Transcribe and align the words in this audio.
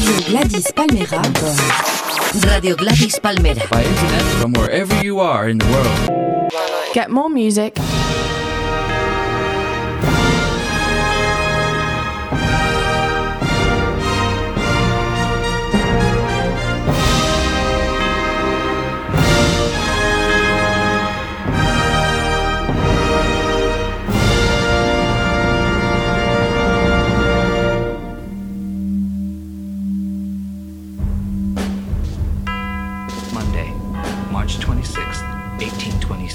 Radio 0.00 0.30
Gladys 0.30 0.72
Palmera. 0.72 1.20
Radio 2.48 2.74
Gladys 2.74 3.18
Palmera. 3.18 3.68
By 3.68 3.84
internet 3.84 4.22
from 4.40 4.52
wherever 4.54 4.94
you 5.04 5.20
are 5.20 5.46
in 5.48 5.58
the 5.58 5.66
world. 5.66 6.52
Get 6.94 7.10
more 7.10 7.28
music 7.28 7.76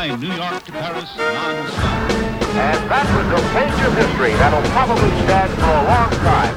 New 0.00 0.32
York 0.32 0.64
to 0.64 0.72
Paris 0.72 1.14
non-stop. 1.14 2.10
And 2.56 2.90
that 2.90 3.04
was 3.12 3.28
a 3.36 3.42
page 3.52 3.80
of 3.86 3.92
history 4.00 4.32
that'll 4.40 4.62
probably 4.72 5.10
stand 5.24 5.52
for 5.60 5.68
a 5.68 5.84
long 5.92 6.10
time. 6.24 6.56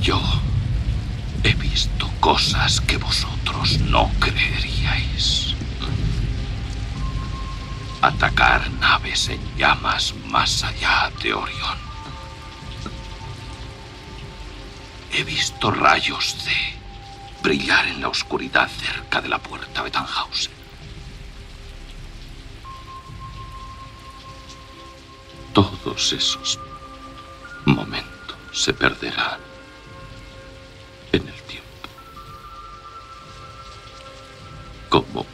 Yo 0.00 0.20
he 1.42 1.52
visto 1.54 2.08
cosas 2.20 2.80
que 2.80 2.96
vosotros 2.96 3.80
no 3.80 4.08
creeríais. 4.20 5.56
Atacar 8.00 8.70
naves 8.78 9.30
en 9.30 9.40
llamas 9.56 10.14
más 10.30 10.62
allá 10.62 11.10
de 11.24 11.34
Orión. 11.34 11.78
He 15.10 15.24
visto 15.24 15.72
rayos 15.72 16.44
de 16.44 16.83
brillar 17.44 17.86
en 17.88 18.00
la 18.00 18.08
oscuridad 18.08 18.68
cerca 18.70 19.20
de 19.20 19.28
la 19.28 19.38
puerta 19.38 19.84
de 19.84 19.90
Tannhausen. 19.90 20.50
Todos 25.52 26.12
esos 26.14 26.58
momentos 27.66 28.38
se 28.52 28.72
perderán 28.72 29.38
en 31.12 31.28
el 31.28 31.42
tiempo. 31.42 31.88
Como 34.88 35.26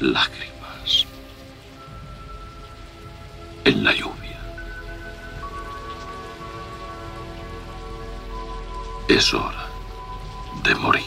lágrimas 0.00 1.06
en 3.64 3.82
la 3.82 3.92
lluvia. 3.94 4.38
Es 9.08 9.32
hora 9.32 9.63
de 10.64 10.74
morir. 10.74 11.02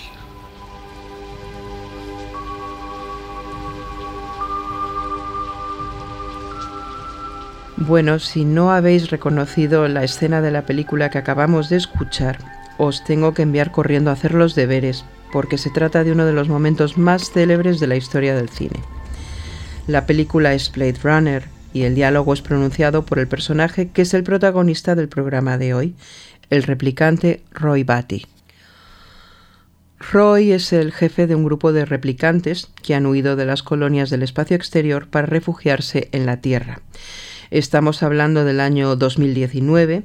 Bueno, 7.75 8.19
si 8.19 8.43
no 8.43 8.71
habéis 8.71 9.11
reconocido 9.11 9.87
la 9.87 10.03
escena 10.03 10.41
de 10.41 10.51
la 10.51 10.65
película 10.65 11.09
que 11.09 11.19
acabamos 11.19 11.69
de 11.69 11.77
escuchar, 11.77 12.39
os 12.77 13.03
tengo 13.03 13.33
que 13.33 13.43
enviar 13.43 13.71
corriendo 13.71 14.09
a 14.09 14.13
hacer 14.13 14.33
los 14.33 14.55
deberes, 14.55 15.05
porque 15.31 15.57
se 15.57 15.69
trata 15.69 16.03
de 16.03 16.11
uno 16.11 16.25
de 16.25 16.33
los 16.33 16.49
momentos 16.49 16.97
más 16.97 17.31
célebres 17.31 17.79
de 17.79 17.87
la 17.87 17.95
historia 17.95 18.35
del 18.35 18.49
cine. 18.49 18.79
La 19.87 20.05
película 20.05 20.53
es 20.53 20.71
Blade 20.71 20.99
Runner 21.03 21.43
y 21.71 21.83
el 21.83 21.95
diálogo 21.95 22.33
es 22.33 22.41
pronunciado 22.41 23.05
por 23.05 23.19
el 23.19 23.27
personaje 23.27 23.89
que 23.89 24.01
es 24.01 24.13
el 24.13 24.23
protagonista 24.23 24.95
del 24.95 25.07
programa 25.07 25.57
de 25.57 25.73
hoy, 25.73 25.95
el 26.49 26.63
replicante 26.63 27.41
Roy 27.51 27.83
Batty. 27.83 28.25
Roy 29.99 30.51
es 30.51 30.73
el 30.73 30.91
jefe 30.91 31.25
de 31.27 31.35
un 31.35 31.43
grupo 31.43 31.73
de 31.73 31.85
replicantes 31.85 32.69
que 32.83 32.93
han 32.93 33.05
huido 33.05 33.35
de 33.35 33.45
las 33.45 33.63
colonias 33.63 34.09
del 34.09 34.23
espacio 34.23 34.55
exterior 34.55 35.07
para 35.07 35.25
refugiarse 35.25 36.09
en 36.11 36.25
la 36.25 36.37
Tierra. 36.37 36.81
Estamos 37.49 38.03
hablando 38.03 38.45
del 38.45 38.59
año 38.59 38.95
2019. 38.95 40.03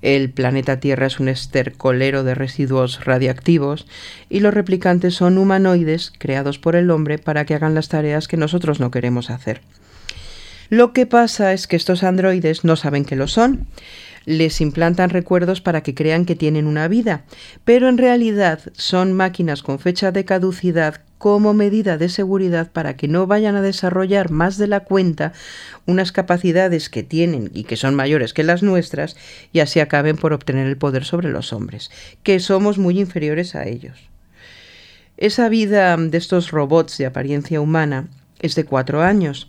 El 0.00 0.30
planeta 0.30 0.78
Tierra 0.78 1.06
es 1.06 1.20
un 1.20 1.28
estercolero 1.28 2.22
de 2.22 2.34
residuos 2.34 3.04
radiactivos 3.04 3.86
y 4.28 4.40
los 4.40 4.54
replicantes 4.54 5.14
son 5.14 5.38
humanoides 5.38 6.12
creados 6.18 6.58
por 6.58 6.76
el 6.76 6.90
hombre 6.90 7.18
para 7.18 7.44
que 7.44 7.54
hagan 7.54 7.74
las 7.74 7.88
tareas 7.88 8.28
que 8.28 8.36
nosotros 8.36 8.78
no 8.78 8.90
queremos 8.90 9.30
hacer. 9.30 9.60
Lo 10.68 10.92
que 10.92 11.04
pasa 11.04 11.52
es 11.52 11.66
que 11.66 11.76
estos 11.76 12.02
androides 12.02 12.64
no 12.64 12.76
saben 12.76 13.04
que 13.04 13.16
lo 13.16 13.28
son. 13.28 13.66
Les 14.24 14.60
implantan 14.60 15.10
recuerdos 15.10 15.60
para 15.60 15.82
que 15.82 15.94
crean 15.94 16.24
que 16.24 16.36
tienen 16.36 16.66
una 16.66 16.88
vida, 16.88 17.24
pero 17.64 17.88
en 17.88 17.98
realidad 17.98 18.60
son 18.72 19.12
máquinas 19.12 19.62
con 19.62 19.78
fecha 19.78 20.12
de 20.12 20.24
caducidad 20.24 21.00
como 21.18 21.54
medida 21.54 21.98
de 21.98 22.08
seguridad 22.08 22.72
para 22.72 22.96
que 22.96 23.06
no 23.06 23.28
vayan 23.28 23.54
a 23.54 23.62
desarrollar 23.62 24.30
más 24.30 24.58
de 24.58 24.66
la 24.66 24.80
cuenta 24.80 25.32
unas 25.86 26.10
capacidades 26.10 26.88
que 26.88 27.04
tienen 27.04 27.50
y 27.54 27.62
que 27.64 27.76
son 27.76 27.94
mayores 27.94 28.34
que 28.34 28.42
las 28.42 28.64
nuestras 28.64 29.16
y 29.52 29.60
así 29.60 29.78
acaben 29.78 30.16
por 30.16 30.32
obtener 30.32 30.66
el 30.66 30.76
poder 30.76 31.04
sobre 31.04 31.30
los 31.30 31.52
hombres, 31.52 31.90
que 32.24 32.40
somos 32.40 32.76
muy 32.78 32.98
inferiores 32.98 33.54
a 33.54 33.66
ellos. 33.68 33.98
Esa 35.16 35.48
vida 35.48 35.96
de 35.96 36.18
estos 36.18 36.50
robots 36.50 36.98
de 36.98 37.06
apariencia 37.06 37.60
humana 37.60 38.08
es 38.40 38.56
de 38.56 38.64
cuatro 38.64 39.02
años. 39.02 39.48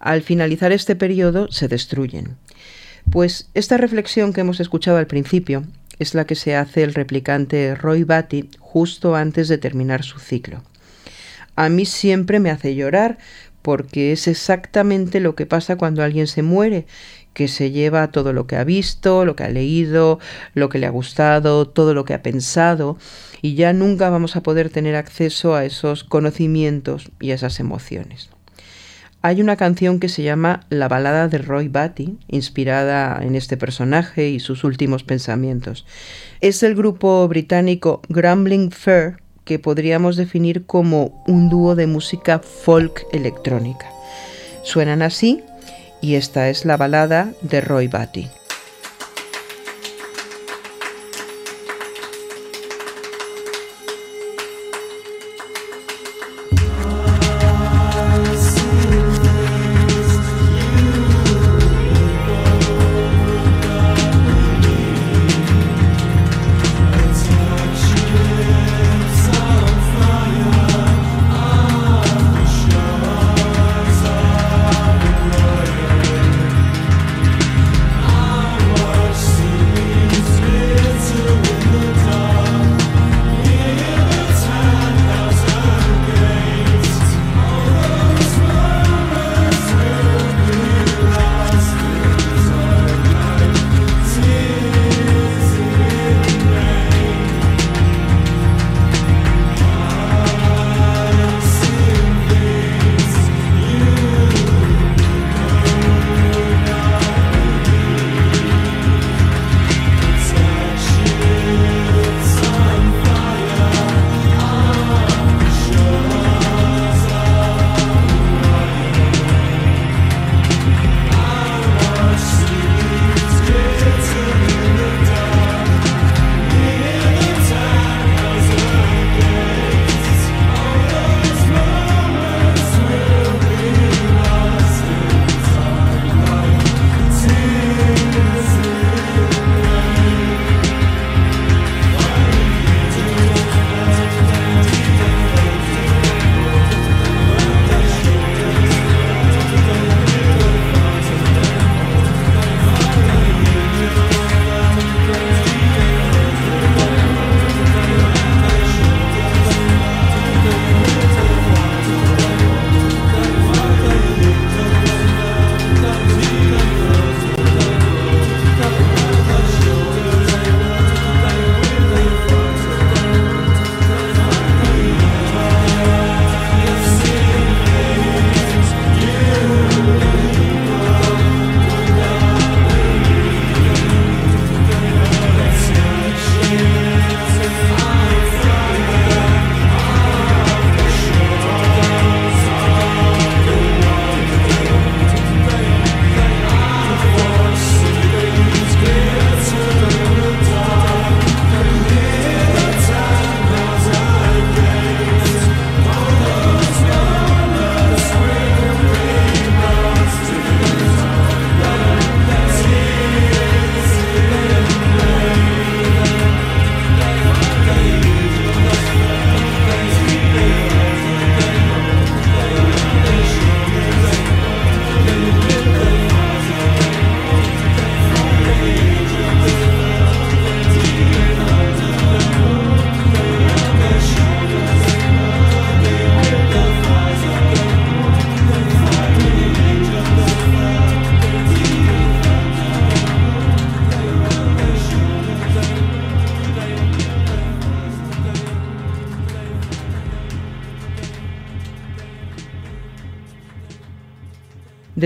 Al 0.00 0.22
finalizar 0.22 0.72
este 0.72 0.96
periodo 0.96 1.46
se 1.52 1.68
destruyen. 1.68 2.36
Pues 3.10 3.48
esta 3.54 3.76
reflexión 3.76 4.32
que 4.32 4.40
hemos 4.40 4.60
escuchado 4.60 4.98
al 4.98 5.06
principio 5.06 5.64
es 5.98 6.14
la 6.14 6.26
que 6.26 6.34
se 6.34 6.56
hace 6.56 6.82
el 6.82 6.94
replicante 6.94 7.74
Roy 7.74 8.04
Batty 8.04 8.50
justo 8.58 9.14
antes 9.14 9.48
de 9.48 9.58
terminar 9.58 10.02
su 10.02 10.18
ciclo. 10.18 10.62
A 11.56 11.68
mí 11.68 11.86
siempre 11.86 12.40
me 12.40 12.50
hace 12.50 12.74
llorar 12.74 13.18
porque 13.62 14.12
es 14.12 14.28
exactamente 14.28 15.20
lo 15.20 15.34
que 15.34 15.46
pasa 15.46 15.76
cuando 15.76 16.02
alguien 16.02 16.26
se 16.26 16.42
muere, 16.42 16.86
que 17.32 17.48
se 17.48 17.70
lleva 17.70 18.10
todo 18.10 18.32
lo 18.32 18.46
que 18.46 18.56
ha 18.56 18.64
visto, 18.64 19.24
lo 19.24 19.36
que 19.36 19.44
ha 19.44 19.48
leído, 19.48 20.18
lo 20.52 20.68
que 20.68 20.78
le 20.78 20.86
ha 20.86 20.90
gustado, 20.90 21.66
todo 21.66 21.94
lo 21.94 22.04
que 22.04 22.12
ha 22.12 22.22
pensado, 22.22 22.98
y 23.40 23.54
ya 23.54 23.72
nunca 23.72 24.10
vamos 24.10 24.36
a 24.36 24.42
poder 24.42 24.68
tener 24.68 24.96
acceso 24.96 25.54
a 25.54 25.64
esos 25.64 26.04
conocimientos 26.04 27.10
y 27.20 27.30
a 27.30 27.36
esas 27.36 27.58
emociones. 27.58 28.28
Hay 29.26 29.40
una 29.40 29.56
canción 29.56 30.00
que 30.00 30.10
se 30.10 30.22
llama 30.22 30.66
La 30.68 30.86
balada 30.86 31.28
de 31.28 31.38
Roy 31.38 31.68
Batty, 31.68 32.18
inspirada 32.28 33.18
en 33.22 33.36
este 33.36 33.56
personaje 33.56 34.28
y 34.28 34.38
sus 34.38 34.64
últimos 34.64 35.02
pensamientos. 35.02 35.86
Es 36.42 36.62
el 36.62 36.74
grupo 36.74 37.26
británico 37.26 38.02
Grumbling 38.10 38.70
Fair, 38.70 39.22
que 39.46 39.58
podríamos 39.58 40.16
definir 40.16 40.66
como 40.66 41.24
un 41.26 41.48
dúo 41.48 41.74
de 41.74 41.86
música 41.86 42.38
folk 42.40 43.06
electrónica. 43.12 43.86
Suenan 44.62 45.00
así 45.00 45.42
y 46.02 46.16
esta 46.16 46.50
es 46.50 46.66
la 46.66 46.76
balada 46.76 47.32
de 47.40 47.62
Roy 47.62 47.88
Batty. 47.88 48.28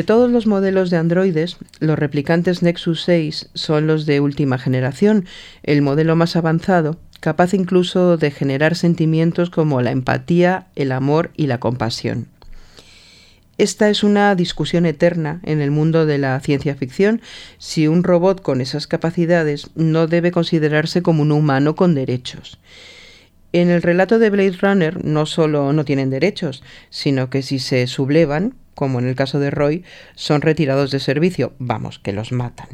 Todos 0.09 0.31
los 0.31 0.47
modelos 0.47 0.89
de 0.89 0.97
androides, 0.97 1.59
los 1.81 1.99
replicantes 1.99 2.63
Nexus 2.63 3.03
6 3.03 3.51
son 3.53 3.87
los 3.87 4.07
de 4.07 4.21
última 4.21 4.57
generación, 4.57 5.27
el 5.63 5.83
modelo 5.83 6.17
más 6.17 6.35
avanzado, 6.35 6.99
capaz 7.21 7.53
incluso 7.53 8.17
de 8.17 8.31
generar 8.31 8.75
sentimientos 8.75 9.51
como 9.51 9.83
la 9.83 9.91
empatía, 9.91 10.69
el 10.77 10.93
amor 10.93 11.31
y 11.37 11.47
la 11.47 11.61
compasión. 11.61 12.27
Esta 13.59 13.91
es 13.91 14.03
una 14.03 14.35
discusión 14.35 14.87
eterna 14.87 15.43
en 15.43 15.61
el 15.61 15.71
mundo 15.71 16.07
de 16.07 16.17
la 16.17 16.41
ciencia 16.41 16.75
ficción 16.75 17.21
si 17.59 17.87
un 17.87 18.03
robot 18.03 18.41
con 18.41 18.63
esas 18.63 18.87
capacidades 18.87 19.69
no 19.75 20.07
debe 20.07 20.31
considerarse 20.31 21.03
como 21.03 21.21
un 21.21 21.33
humano 21.33 21.75
con 21.75 21.95
derechos. 21.95 22.59
En 23.53 23.69
el 23.69 23.83
relato 23.83 24.19
de 24.19 24.31
Blade 24.31 24.57
Runner 24.63 25.05
no 25.05 25.27
solo 25.27 25.75
no 25.75 25.85
tienen 25.85 26.09
derechos, 26.09 26.63
sino 26.89 27.29
que 27.29 27.43
si 27.43 27.59
se 27.59 27.87
sublevan, 27.87 28.55
como 28.79 29.01
en 29.01 29.09
el 29.09 29.17
caso 29.17 29.41
de 29.41 29.51
Roy, 29.51 29.83
son 30.15 30.41
retirados 30.41 30.93
de 30.93 31.01
servicio, 31.01 31.53
vamos, 31.59 31.99
que 31.99 32.13
los 32.13 32.31
matan. 32.31 32.69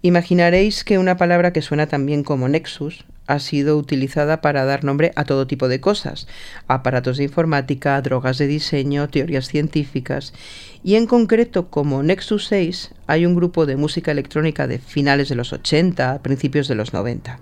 Imaginaréis 0.00 0.82
que 0.82 0.96
una 0.96 1.18
palabra 1.18 1.52
que 1.52 1.60
suena 1.60 1.88
también 1.88 2.24
como 2.24 2.48
Nexus 2.48 3.04
ha 3.26 3.38
sido 3.38 3.76
utilizada 3.76 4.40
para 4.40 4.64
dar 4.64 4.82
nombre 4.82 5.12
a 5.14 5.26
todo 5.26 5.46
tipo 5.46 5.68
de 5.68 5.82
cosas, 5.82 6.26
aparatos 6.68 7.18
de 7.18 7.24
informática, 7.24 8.00
drogas 8.00 8.38
de 8.38 8.46
diseño, 8.46 9.10
teorías 9.10 9.46
científicas, 9.46 10.32
y 10.82 10.94
en 10.94 11.06
concreto 11.06 11.68
como 11.68 12.02
Nexus 12.02 12.46
6 12.46 12.94
hay 13.06 13.26
un 13.26 13.34
grupo 13.34 13.66
de 13.66 13.76
música 13.76 14.10
electrónica 14.10 14.66
de 14.66 14.78
finales 14.78 15.28
de 15.28 15.34
los 15.34 15.52
80, 15.52 16.22
principios 16.22 16.66
de 16.66 16.76
los 16.76 16.94
90 16.94 17.40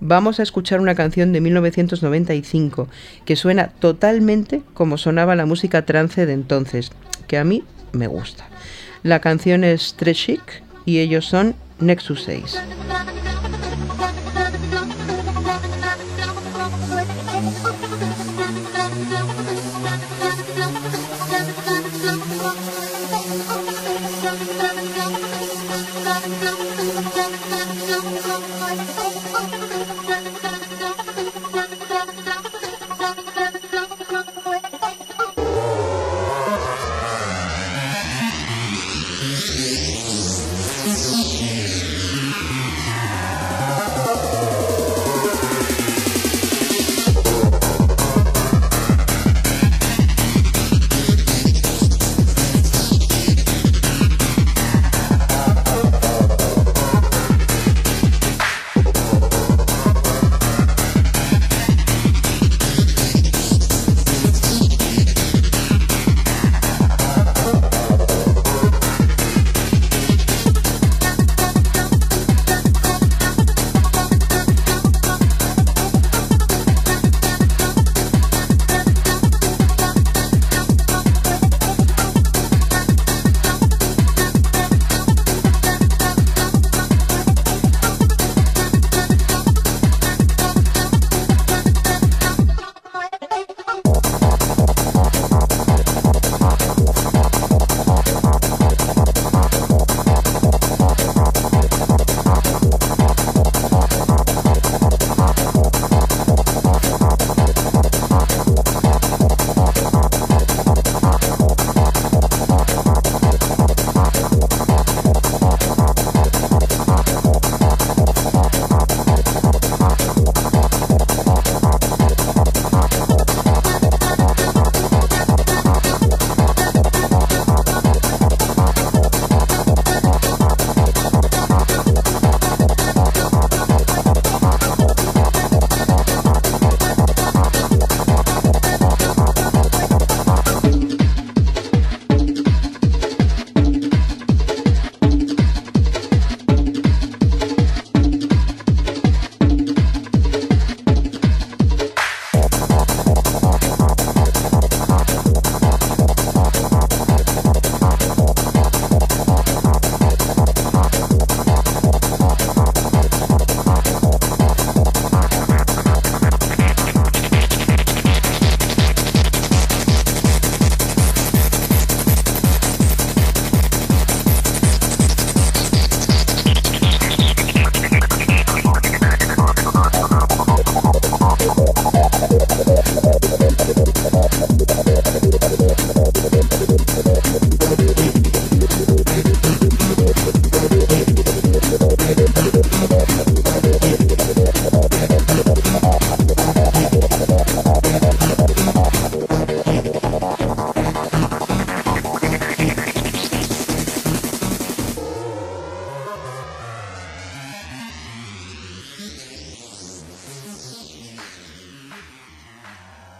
vamos 0.00 0.40
a 0.40 0.42
escuchar 0.42 0.80
una 0.80 0.94
canción 0.94 1.32
de 1.32 1.40
1995 1.40 2.88
que 3.24 3.36
suena 3.36 3.68
totalmente 3.68 4.62
como 4.74 4.98
sonaba 4.98 5.34
la 5.34 5.46
música 5.46 5.84
trance 5.84 6.26
de 6.26 6.32
entonces, 6.32 6.92
que 7.26 7.38
a 7.38 7.44
mí 7.44 7.64
me 7.92 8.06
gusta. 8.06 8.46
La 9.02 9.20
canción 9.20 9.64
es 9.64 9.96
Chic 9.96 10.62
y 10.84 10.98
ellos 10.98 11.26
son 11.26 11.54
Nexus 11.78 12.24
6. 12.24 12.58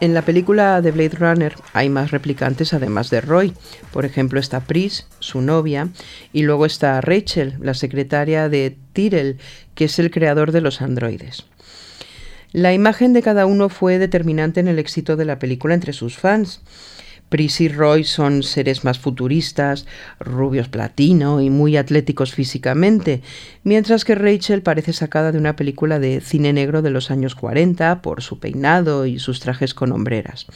En 0.01 0.15
la 0.15 0.23
película 0.23 0.81
de 0.81 0.93
Blade 0.93 1.17
Runner 1.19 1.55
hay 1.73 1.89
más 1.89 2.13
replicantes 2.13 2.73
además 2.73 3.11
de 3.11 3.21
Roy. 3.21 3.53
Por 3.93 4.05
ejemplo, 4.05 4.39
está 4.39 4.61
Pris, 4.61 5.09
su 5.19 5.41
novia, 5.41 5.89
y 6.33 6.43
luego 6.43 6.67
está 6.67 7.01
Rachel, 7.01 7.55
la 7.61 7.75
secretaria 7.75 8.49
de 8.49 8.77
Tyrell, 8.93 9.39
que 9.75 9.87
es 9.87 9.99
el 9.99 10.13
creador 10.13 10.53
de 10.53 10.61
los 10.61 10.83
androides. 10.83 11.47
La 12.53 12.73
imagen 12.73 13.13
de 13.13 13.23
cada 13.23 13.45
uno 13.47 13.69
fue 13.69 13.99
determinante 13.99 14.61
en 14.61 14.69
el 14.69 14.79
éxito 14.79 15.17
de 15.17 15.25
la 15.25 15.41
película 15.41 15.75
entre 15.75 15.93
sus 15.93 16.17
fans. 16.17 16.61
Pris 17.29 17.61
y 17.61 17.69
Roy 17.69 18.05
son 18.05 18.43
seres 18.43 18.85
más 18.85 18.99
futuristas, 18.99 19.87
rubios 20.19 20.69
platino 20.69 21.41
y 21.41 21.51
muy 21.51 21.77
atléticos 21.77 22.33
físicamente, 22.33 23.23
mientras 23.65 24.05
que 24.05 24.15
Rachel 24.15 24.63
parece 24.63 24.93
sacada 24.93 25.33
de 25.33 25.39
una 25.39 25.57
película 25.57 25.99
de 25.99 26.21
cine 26.21 26.53
negro 26.53 26.83
de 26.83 26.91
los 26.91 27.11
años 27.11 27.35
40 27.35 28.01
por 28.03 28.23
su 28.23 28.39
peinado 28.39 29.07
y 29.07 29.19
sus 29.19 29.41
trajes 29.41 29.75
con 29.75 29.93
hombreras. 29.93 30.47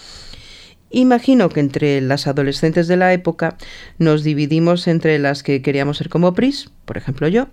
Imagino 0.94 1.48
que 1.48 1.60
entre 1.60 2.02
las 2.02 2.26
adolescentes 2.26 2.86
de 2.86 2.98
la 2.98 3.14
época 3.14 3.56
nos 3.96 4.22
dividimos 4.22 4.86
entre 4.86 5.18
las 5.18 5.42
que 5.42 5.62
queríamos 5.62 5.96
ser 5.96 6.10
como 6.10 6.34
Pris, 6.34 6.70
por 6.84 6.98
ejemplo 6.98 7.28
yo, 7.28 7.48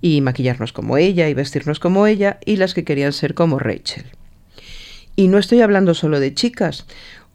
y 0.00 0.20
maquillarnos 0.20 0.72
como 0.72 0.96
ella 0.96 1.28
y 1.28 1.34
vestirnos 1.34 1.78
como 1.78 2.08
ella, 2.08 2.40
y 2.44 2.56
las 2.56 2.74
que 2.74 2.82
querían 2.82 3.12
ser 3.12 3.34
como 3.34 3.60
Rachel. 3.60 4.06
Y 5.14 5.28
no 5.28 5.38
estoy 5.38 5.60
hablando 5.60 5.94
solo 5.94 6.18
de 6.18 6.34
chicas. 6.34 6.86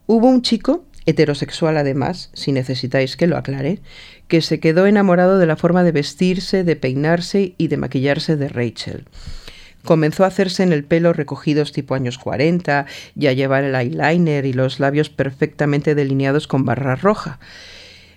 Hubo 0.07 0.27
un 0.27 0.41
chico, 0.41 0.83
heterosexual 1.05 1.77
además, 1.77 2.29
si 2.33 2.51
necesitáis 2.51 3.15
que 3.17 3.27
lo 3.27 3.37
aclare, 3.37 3.79
que 4.27 4.41
se 4.41 4.59
quedó 4.59 4.87
enamorado 4.87 5.37
de 5.37 5.45
la 5.45 5.55
forma 5.55 5.83
de 5.83 5.91
vestirse, 5.91 6.63
de 6.63 6.75
peinarse 6.75 7.53
y 7.57 7.67
de 7.67 7.77
maquillarse 7.77 8.35
de 8.35 8.49
Rachel. 8.49 9.05
Comenzó 9.83 10.23
a 10.23 10.27
hacerse 10.27 10.63
en 10.63 10.73
el 10.73 10.83
pelo 10.83 11.13
recogidos 11.13 11.71
tipo 11.71 11.93
años 11.93 12.17
40 12.17 12.87
y 13.15 13.27
a 13.27 13.33
llevar 13.33 13.63
el 13.63 13.75
eyeliner 13.75 14.45
y 14.45 14.53
los 14.53 14.79
labios 14.79 15.09
perfectamente 15.09 15.93
delineados 15.93 16.47
con 16.47 16.65
barra 16.65 16.95
roja. 16.95 17.39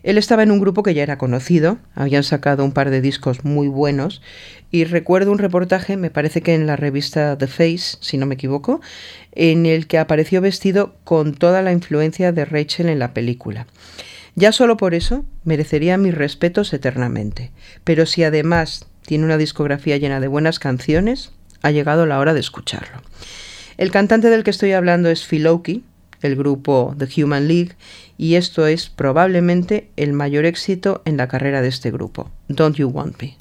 Él 0.02 0.16
estaba 0.16 0.42
en 0.42 0.50
un 0.50 0.60
grupo 0.60 0.82
que 0.82 0.94
ya 0.94 1.02
era 1.02 1.18
conocido, 1.18 1.78
habían 1.94 2.22
sacado 2.22 2.64
un 2.64 2.72
par 2.72 2.88
de 2.88 3.00
discos 3.00 3.44
muy 3.44 3.68
buenos 3.68 4.22
y 4.70 4.84
recuerdo 4.84 5.32
un 5.32 5.38
reportaje, 5.38 5.96
me 5.96 6.10
parece 6.10 6.40
que 6.40 6.54
en 6.54 6.66
la 6.66 6.76
revista 6.76 7.36
The 7.36 7.48
Face, 7.48 7.98
si 8.00 8.16
no 8.16 8.24
me 8.24 8.36
equivoco, 8.36 8.80
en 9.38 9.66
el 9.66 9.86
que 9.86 9.98
apareció 9.98 10.40
vestido 10.40 10.96
con 11.04 11.32
toda 11.32 11.62
la 11.62 11.70
influencia 11.72 12.32
de 12.32 12.44
Rachel 12.44 12.88
en 12.88 12.98
la 12.98 13.14
película. 13.14 13.68
Ya 14.34 14.50
solo 14.50 14.76
por 14.76 14.94
eso 14.94 15.24
merecería 15.44 15.96
mis 15.96 16.14
respetos 16.14 16.72
eternamente. 16.72 17.52
Pero 17.84 18.04
si 18.04 18.24
además 18.24 18.86
tiene 19.06 19.24
una 19.24 19.38
discografía 19.38 19.96
llena 19.96 20.18
de 20.18 20.26
buenas 20.26 20.58
canciones, 20.58 21.30
ha 21.62 21.70
llegado 21.70 22.04
la 22.04 22.18
hora 22.18 22.34
de 22.34 22.40
escucharlo. 22.40 23.00
El 23.76 23.92
cantante 23.92 24.28
del 24.28 24.42
que 24.42 24.50
estoy 24.50 24.72
hablando 24.72 25.08
es 25.08 25.26
Oakey, 25.32 25.84
el 26.20 26.34
grupo 26.34 26.96
The 26.98 27.22
Human 27.22 27.46
League, 27.46 27.76
y 28.16 28.34
esto 28.34 28.66
es 28.66 28.88
probablemente 28.88 29.88
el 29.96 30.14
mayor 30.14 30.46
éxito 30.46 31.00
en 31.04 31.16
la 31.16 31.28
carrera 31.28 31.62
de 31.62 31.68
este 31.68 31.92
grupo, 31.92 32.30
Don't 32.48 32.76
You 32.76 32.88
Want 32.88 33.22
Me. 33.22 33.36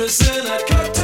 A 0.00 0.02
waitress 0.02 0.20
in 0.28 0.99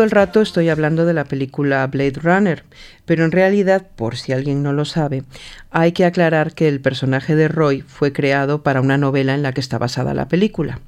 Todo 0.00 0.06
el 0.06 0.12
rato 0.12 0.40
estoy 0.40 0.70
hablando 0.70 1.04
de 1.04 1.12
la 1.12 1.24
película 1.24 1.86
Blade 1.86 2.20
Runner, 2.22 2.64
pero 3.04 3.26
en 3.26 3.32
realidad, 3.32 3.86
por 3.96 4.16
si 4.16 4.32
alguien 4.32 4.62
no 4.62 4.72
lo 4.72 4.86
sabe, 4.86 5.24
hay 5.70 5.92
que 5.92 6.06
aclarar 6.06 6.54
que 6.54 6.68
el 6.68 6.80
personaje 6.80 7.36
de 7.36 7.48
Roy 7.48 7.82
fue 7.82 8.10
creado 8.10 8.62
para 8.62 8.80
una 8.80 8.96
novela 8.96 9.34
en 9.34 9.42
la 9.42 9.52
que 9.52 9.60
está 9.60 9.76
basada 9.76 10.14
la 10.14 10.26
película. 10.26 10.80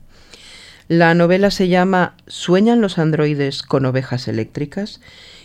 La 0.89 1.15
novela 1.15 1.51
se 1.51 1.69
llama 1.69 2.17
¿Sueñan 2.27 2.81
los 2.81 2.97
androides 2.97 3.63
con 3.63 3.85
ovejas 3.85 4.29
eléctricas? 4.29 5.03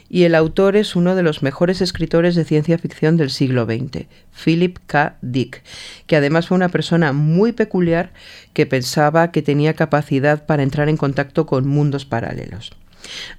y 0.08 0.24
el 0.24 0.36
autor 0.36 0.78
es 0.78 0.96
uno 0.96 1.18
de 1.18 1.24
los 1.24 1.44
mejores 1.44 1.82
escritores 1.82 2.36
de 2.36 2.46
ciencia 2.46 2.78
ficción 2.78 3.18
del 3.18 3.30
siglo 3.30 3.66
XX, 3.66 4.06
Philip 4.42 4.78
K. 4.88 5.18
Dick, 5.22 5.62
que 6.06 6.16
además 6.16 6.48
fue 6.48 6.56
una 6.56 6.70
persona 6.70 7.12
muy 7.12 7.52
peculiar 7.52 8.14
que 8.54 8.66
pensaba 8.66 9.34
que 9.34 9.42
tenía 9.42 9.74
capacidad 9.74 10.46
para 10.46 10.64
entrar 10.64 10.88
en 10.88 10.96
contacto 10.96 11.46
con 11.46 11.68
mundos 11.68 12.06
paralelos. 12.06 12.72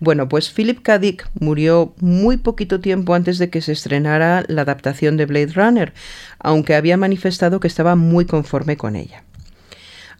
Bueno, 0.00 0.28
pues 0.28 0.50
Philip 0.50 0.82
K. 0.82 0.98
Dick 0.98 1.28
murió 1.38 1.94
muy 2.00 2.36
poquito 2.36 2.80
tiempo 2.80 3.14
antes 3.14 3.38
de 3.38 3.50
que 3.50 3.60
se 3.60 3.72
estrenara 3.72 4.44
la 4.48 4.62
adaptación 4.62 5.16
de 5.16 5.26
Blade 5.26 5.52
Runner, 5.54 5.92
aunque 6.38 6.74
había 6.74 6.96
manifestado 6.96 7.60
que 7.60 7.68
estaba 7.68 7.96
muy 7.96 8.24
conforme 8.24 8.76
con 8.76 8.96
ella. 8.96 9.24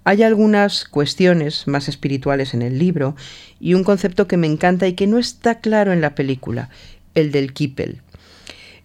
Hay 0.04 0.22
algunas 0.22 0.84
cuestiones 0.86 1.66
más 1.66 1.88
espirituales 1.88 2.54
en 2.54 2.62
el 2.62 2.78
libro 2.78 3.14
y 3.60 3.74
un 3.74 3.84
concepto 3.84 4.26
que 4.26 4.36
me 4.36 4.46
encanta 4.46 4.86
y 4.86 4.94
que 4.94 5.06
no 5.06 5.18
está 5.18 5.60
claro 5.60 5.92
en 5.92 6.00
la 6.00 6.14
película, 6.14 6.70
el 7.14 7.30
del 7.30 7.52
kipel. 7.52 8.00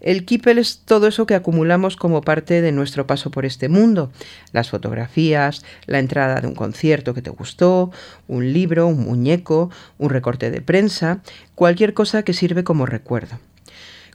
El 0.03 0.25
kipel 0.25 0.57
es 0.57 0.81
todo 0.83 1.07
eso 1.07 1.25
que 1.25 1.33
acumulamos 1.33 1.95
como 1.95 2.21
parte 2.21 2.61
de 2.61 2.73
nuestro 2.73 3.07
paso 3.07 3.31
por 3.31 3.45
este 3.45 3.69
mundo. 3.69 4.11
Las 4.51 4.69
fotografías, 4.69 5.63
la 5.85 5.99
entrada 5.99 6.41
de 6.41 6.47
un 6.47 6.55
concierto 6.55 7.13
que 7.13 7.21
te 7.21 7.29
gustó, 7.29 7.89
un 8.27 8.51
libro, 8.51 8.85
un 8.87 8.99
muñeco, 8.99 9.71
un 9.97 10.09
recorte 10.09 10.51
de 10.51 10.59
prensa, 10.59 11.21
cualquier 11.55 11.93
cosa 11.93 12.23
que 12.23 12.33
sirve 12.33 12.65
como 12.65 12.85
recuerdo. 12.85 13.39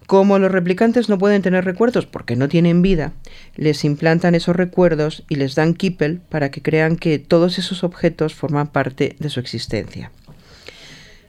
Como 0.07 0.39
los 0.39 0.53
replicantes 0.53 1.09
no 1.09 1.17
pueden 1.17 1.41
tener 1.41 1.65
recuerdos 1.65 2.05
porque 2.05 2.37
no 2.37 2.49
tienen 2.49 2.83
vida, 2.83 3.13
les 3.57 3.83
implantan 3.85 4.35
esos 4.35 4.57
recuerdos 4.57 5.25
y 5.31 5.37
les 5.37 5.55
dan 5.55 5.73
kipel 5.73 6.21
para 6.29 6.51
que 6.51 6.61
crean 6.61 6.97
que 6.97 7.19
todos 7.19 7.59
esos 7.59 7.83
objetos 7.83 8.35
forman 8.35 8.69
parte 8.69 9.17
de 9.19 9.31
su 9.31 9.41
existencia. 9.41 10.11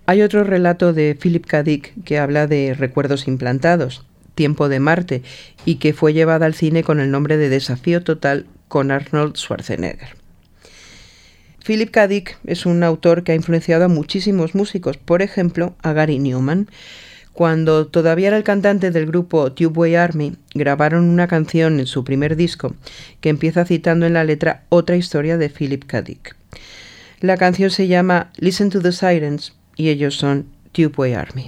Hay 0.06 0.22
otro 0.22 0.43
relato 0.43 0.91
de 0.91 1.17
Philip 1.22 1.45
K. 1.45 1.63
Dick 1.63 1.93
que 2.04 2.19
habla 2.19 2.48
de 2.48 2.74
recuerdos 2.74 3.28
implantados, 3.28 4.06
Tiempo 4.39 4.69
de 4.69 4.80
Marte, 4.80 5.21
y 5.65 5.80
que 5.80 5.91
fue 5.91 6.13
llevada 6.13 6.45
al 6.45 6.54
cine 6.54 6.82
con 6.82 7.02
el 7.02 7.12
nombre 7.12 7.36
de 7.36 7.49
Desafío 7.49 8.06
Total 8.06 8.45
con 8.69 8.89
Arnold 8.89 9.36
Schwarzenegger. 9.36 10.15
Philip 11.67 11.91
K. 11.91 12.08
Dick 12.08 12.38
es 12.45 12.65
un 12.65 12.82
autor 12.84 13.25
que 13.25 13.34
ha 13.34 13.36
influenciado 13.36 13.84
a 13.84 13.89
muchísimos 13.89 14.56
músicos, 14.56 14.95
por 14.95 15.21
ejemplo, 15.21 15.75
a 15.84 15.91
Gary 15.91 16.19
Newman, 16.19 16.69
cuando 17.34 17.88
todavía 17.88 18.30
era 18.30 18.38
el 18.38 18.45
cantante 18.45 18.91
del 18.91 19.08
grupo 19.08 19.52
Tubeway 19.52 19.95
Army, 19.95 20.38
grabaron 20.54 21.10
una 21.10 21.28
canción 21.28 21.82
en 21.82 21.86
su 21.86 22.06
primer 22.06 22.38
disco 22.38 22.73
que 23.19 23.28
empieza 23.28 23.65
citando 23.65 24.06
en 24.06 24.13
la 24.13 24.23
letra 24.23 24.63
otra 24.69 24.95
historia 24.95 25.38
de 25.38 25.49
Philip 25.49 25.84
K. 25.84 26.02
Dick. 26.02 26.38
La 27.19 27.36
canción 27.36 27.71
se 27.71 27.89
llama 27.89 28.32
Listen 28.38 28.69
to 28.69 28.80
the 28.80 28.93
Sirens 28.93 29.52
y 29.75 29.89
ellos 29.89 30.15
son 30.15 30.45
Tubeway 30.73 31.15
Army. 31.17 31.45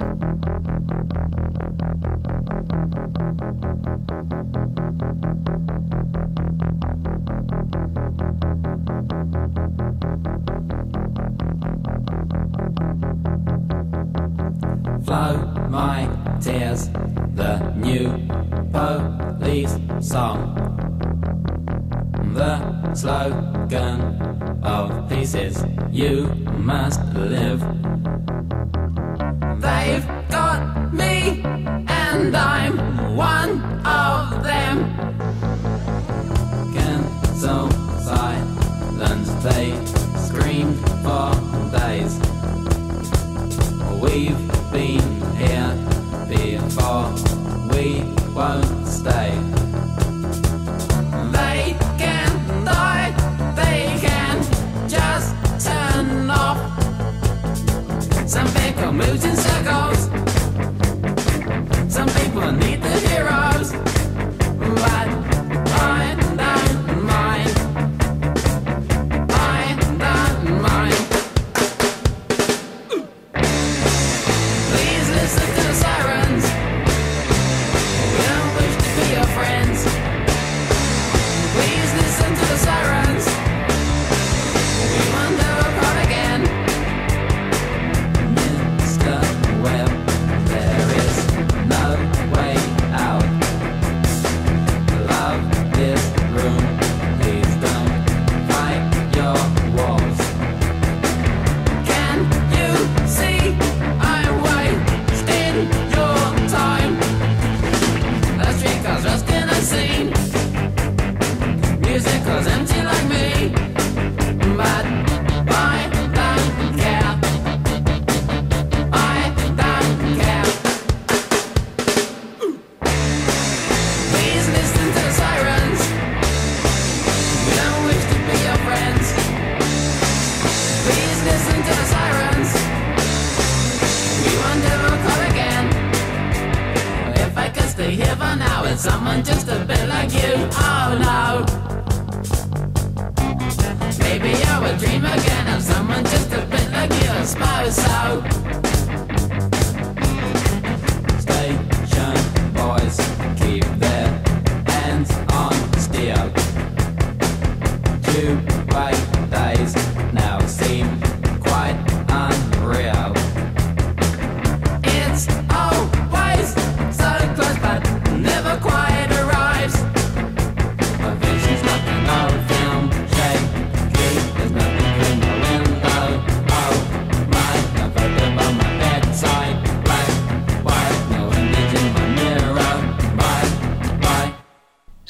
Flow 15.05 15.67
my 15.69 16.07
tears, 16.41 16.89
the 17.35 17.73
new 17.75 18.09
police 18.71 19.77
song. 19.99 20.55
The 22.33 22.93
slogan 22.93 24.01
of 24.63 25.09
peace 25.09 25.35
is 25.35 25.63
you 25.91 26.27
must 26.57 27.01
live. 27.13 27.61
They've 29.59 30.07
got 30.29 30.93
me, 30.93 31.43
and 31.87 32.35
I'm 32.35 33.15
one 33.15 33.61
of 33.85 34.43
them. 34.43 34.77
Silence, 38.03 39.31
they 39.43 39.73
screamed 40.17 40.79
for 41.03 41.31
days. 41.71 42.19
We've 44.01 44.71
been 44.71 45.07
here 45.35 45.73
before, 46.27 47.13
we 47.71 48.03
won't 48.33 48.87
stay. 48.87 49.50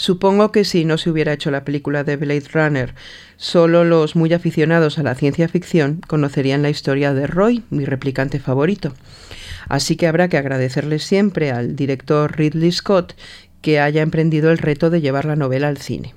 Supongo 0.02 0.52
que 0.52 0.66
si 0.66 0.84
no 0.84 0.98
se 0.98 1.12
hubiera 1.12 1.32
hecho 1.32 1.52
la 1.52 1.64
película 1.64 2.04
de 2.04 2.18
Blade 2.18 2.46
Runner, 2.52 2.96
solo 3.38 3.84
los 3.84 4.16
muy 4.16 4.34
aficionados 4.34 4.98
a 4.98 5.04
la 5.04 5.14
ciencia 5.14 5.48
ficción 5.48 6.02
conocerían 6.08 6.64
la 6.64 6.72
historia 6.72 7.14
de 7.14 7.28
Roy, 7.28 7.64
mi 7.70 7.86
replicante 7.86 8.40
favorito. 8.40 8.96
Así 9.70 9.98
que 9.98 10.08
habrá 10.08 10.28
que 10.28 10.40
agradecerle 10.40 10.98
siempre 10.98 11.52
al 11.52 11.76
director 11.76 12.36
Ridley 12.36 12.72
Scott 12.72 13.14
que 13.62 13.80
haya 13.80 14.02
emprendido 14.02 14.50
el 14.50 14.58
reto 14.58 14.90
de 14.90 15.02
llevar 15.02 15.26
la 15.26 15.36
novela 15.36 15.68
al 15.68 15.78
cine. 15.78 16.16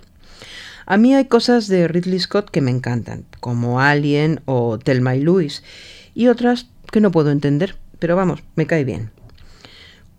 A 0.87 0.97
mí 0.97 1.15
hay 1.15 1.27
cosas 1.27 1.69
de 1.69 1.87
Ridley 1.87 2.21
Scott 2.21 2.49
que 2.49 2.63
me 2.63 2.71
encantan, 2.71 3.27
como 3.41 3.83
Alien 3.83 4.41
o 4.47 4.79
Thelma 4.79 5.15
y 5.15 5.21
Louise, 5.21 5.63
y 6.15 6.29
otras 6.29 6.69
que 6.91 7.03
no 7.03 7.11
puedo 7.11 7.31
entender, 7.31 7.77
pero 7.99 8.17
vamos, 8.17 8.43
me 8.57 8.67
cae 8.67 8.85
bien. 8.85 9.11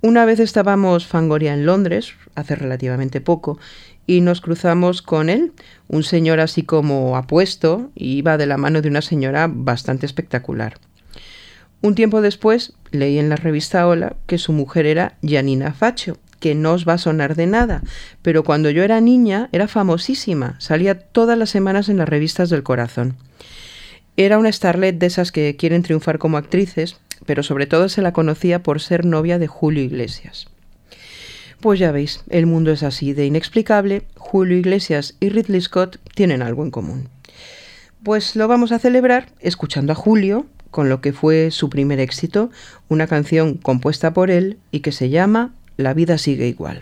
Una 0.02 0.26
vez 0.26 0.40
estábamos 0.40 1.08
Fangoria 1.08 1.54
en 1.54 1.66
Londres, 1.66 2.14
hace 2.36 2.56
relativamente 2.56 3.22
poco, 3.22 3.58
y 4.08 4.22
nos 4.22 4.42
cruzamos 4.42 5.02
con 5.02 5.30
él, 5.30 5.54
un 5.88 6.04
señor 6.04 6.40
así 6.40 6.64
como 6.64 7.18
apuesto, 7.18 7.90
y 7.96 8.18
iba 8.18 8.38
de 8.38 8.46
la 8.46 8.58
mano 8.58 8.82
de 8.82 8.90
una 8.90 9.02
señora 9.02 9.50
bastante 9.52 10.06
espectacular. 10.06 10.76
Un 11.82 11.96
tiempo 11.96 12.22
después 12.22 12.74
leí 12.92 13.20
en 13.20 13.30
la 13.30 13.36
revista 13.36 13.88
Hola 13.88 14.16
que 14.28 14.38
su 14.38 14.54
mujer 14.54 14.86
era 14.86 15.18
Janina 15.24 15.74
Faccio, 15.74 16.18
que 16.40 16.56
no 16.56 16.74
os 16.74 16.88
va 16.88 16.94
a 16.94 16.98
sonar 16.98 17.36
de 17.36 17.48
nada, 17.48 17.82
pero 18.22 18.44
cuando 18.44 18.70
yo 18.70 18.84
era 18.84 19.02
niña 19.02 19.50
era 19.52 19.68
famosísima, 19.68 20.56
salía 20.60 21.00
todas 21.00 21.38
las 21.38 21.50
semanas 21.50 21.90
en 21.90 21.98
las 21.98 22.10
revistas 22.10 22.50
del 22.50 22.64
corazón. 22.64 23.16
Era 24.18 24.38
una 24.38 24.52
starlet 24.52 24.98
de 24.98 25.08
esas 25.08 25.32
que 25.32 25.56
quieren 25.58 25.84
triunfar 25.84 26.20
como 26.20 26.38
actrices, 26.38 26.98
pero 27.26 27.44
sobre 27.44 27.68
todo 27.68 27.90
se 27.90 28.02
la 28.02 28.14
conocía 28.14 28.64
por 28.64 28.80
ser 28.80 29.06
novia 29.06 29.40
de 29.40 29.48
Julio 29.48 29.84
Iglesias. 29.84 30.48
Pues 31.60 31.80
ya 31.80 31.92
veis, 31.92 32.24
el 32.30 32.46
mundo 32.46 32.72
es 32.72 32.84
así 32.84 33.14
de 33.14 33.26
inexplicable, 33.26 34.04
Julio 34.16 34.58
Iglesias 34.58 35.16
y 35.20 35.30
Ridley 35.30 35.62
Scott 35.62 36.00
tienen 36.14 36.42
algo 36.42 36.64
en 36.64 36.72
común. 36.72 37.10
Pues 38.04 38.36
lo 38.36 38.48
vamos 38.48 38.72
a 38.72 38.80
celebrar 38.80 39.30
escuchando 39.40 39.92
a 39.92 39.96
Julio 39.96 40.46
con 40.72 40.90
lo 40.90 41.02
que 41.02 41.14
fue 41.14 41.52
su 41.52 41.70
primer 41.70 42.00
éxito, 42.00 42.52
una 42.90 43.08
canción 43.08 43.56
compuesta 43.56 44.14
por 44.14 44.30
él 44.30 44.58
y 44.72 44.82
que 44.82 44.92
se 44.92 45.10
llama 45.10 45.54
La 45.78 45.94
vida 45.94 46.18
sigue 46.18 46.48
igual. 46.48 46.82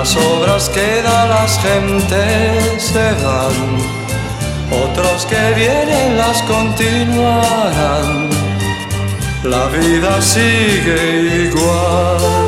Las 0.00 0.16
obras 0.16 0.70
quedan, 0.70 1.28
las 1.28 1.60
gentes 1.60 2.82
se 2.82 3.12
van. 3.22 3.58
Otros 4.84 5.26
que 5.26 5.52
vienen 5.54 6.16
las 6.16 6.42
continuarán. 6.44 8.30
La 9.44 9.66
vida 9.66 10.22
sigue 10.22 11.48
igual. 11.48 12.39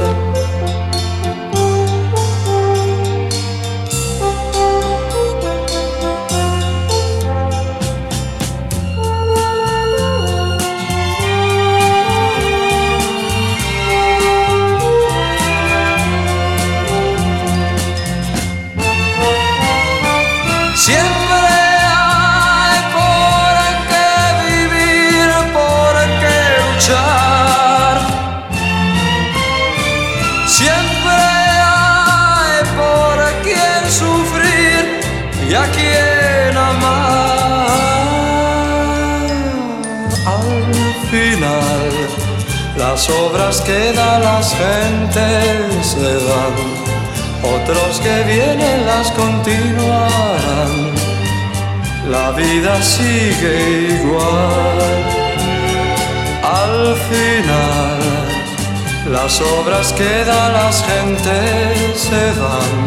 Continuarán. 49.11 50.93
La 52.11 52.31
vida 52.33 52.83
sigue 52.83 53.99
igual. 54.01 54.79
Al 56.43 56.97
final, 57.11 57.99
las 59.12 59.41
obras 59.41 59.93
quedan, 59.93 60.53
las 60.53 60.85
gentes 60.85 61.99
se 62.09 62.33
van. 62.41 62.81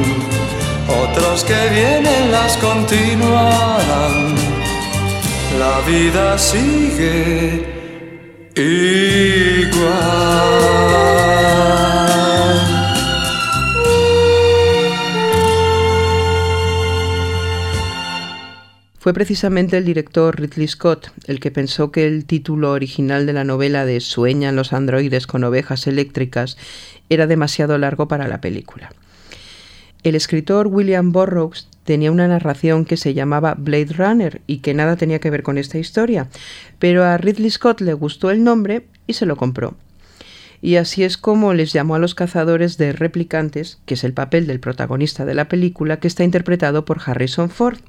Otros 1.04 1.44
que 1.44 1.70
vienen 1.70 2.32
las 2.32 2.58
continuarán. 2.58 4.36
La 5.60 5.80
vida 5.88 6.38
sigue 6.38 7.66
igual. 8.56 9.66
Fue 19.06 19.14
precisamente 19.14 19.78
el 19.78 19.86
director 19.86 20.36
Ridley 20.36 20.68
Scott 20.68 21.12
el 21.28 21.40
que 21.40 21.52
pensó 21.52 21.92
que 21.92 22.08
el 22.08 22.26
título 22.26 22.72
original 22.72 23.28
de 23.28 23.34
la 23.34 23.44
novela 23.44 23.86
de 23.86 24.00
Sueñan 24.00 24.56
los 24.56 24.74
androides 24.74 25.28
con 25.28 25.44
ovejas 25.44 25.86
eléctricas 25.86 26.58
era 27.08 27.28
demasiado 27.28 27.78
largo 27.78 28.08
para 28.08 28.28
la 28.28 28.42
película. 28.42 28.92
El 30.02 30.16
escritor 30.16 30.66
William 30.66 31.12
Burroughs 31.12 31.68
tenía 31.84 32.12
una 32.12 32.28
narración 32.28 32.84
que 32.84 32.98
se 32.98 33.14
llamaba 33.14 33.54
Blade 33.54 33.94
Runner 33.96 34.42
y 34.48 34.58
que 34.62 34.74
nada 34.74 34.96
tenía 34.96 35.20
que 35.20 35.30
ver 35.30 35.44
con 35.44 35.60
esta 35.60 35.78
historia, 35.78 36.28
pero 36.80 37.04
a 37.04 37.16
Ridley 37.20 37.52
Scott 37.52 37.82
le 37.82 37.94
gustó 37.94 38.32
el 38.32 38.44
nombre 38.44 38.88
y 39.06 39.14
se 39.14 39.28
lo 39.28 39.36
compró. 39.36 39.76
Y 40.62 40.78
así 40.78 41.04
es 41.04 41.18
como 41.18 41.54
les 41.54 41.74
llamó 41.74 41.96
a 41.96 42.00
los 42.00 42.16
cazadores 42.16 42.78
de 42.78 42.92
replicantes, 42.94 43.80
que 43.86 43.96
es 43.96 44.04
el 44.04 44.14
papel 44.14 44.48
del 44.48 44.60
protagonista 44.60 45.26
de 45.26 45.36
la 45.36 45.50
película, 45.50 46.00
que 46.00 46.08
está 46.08 46.24
interpretado 46.24 46.86
por 46.86 47.02
Harrison 47.06 47.50
Ford. 47.50 47.80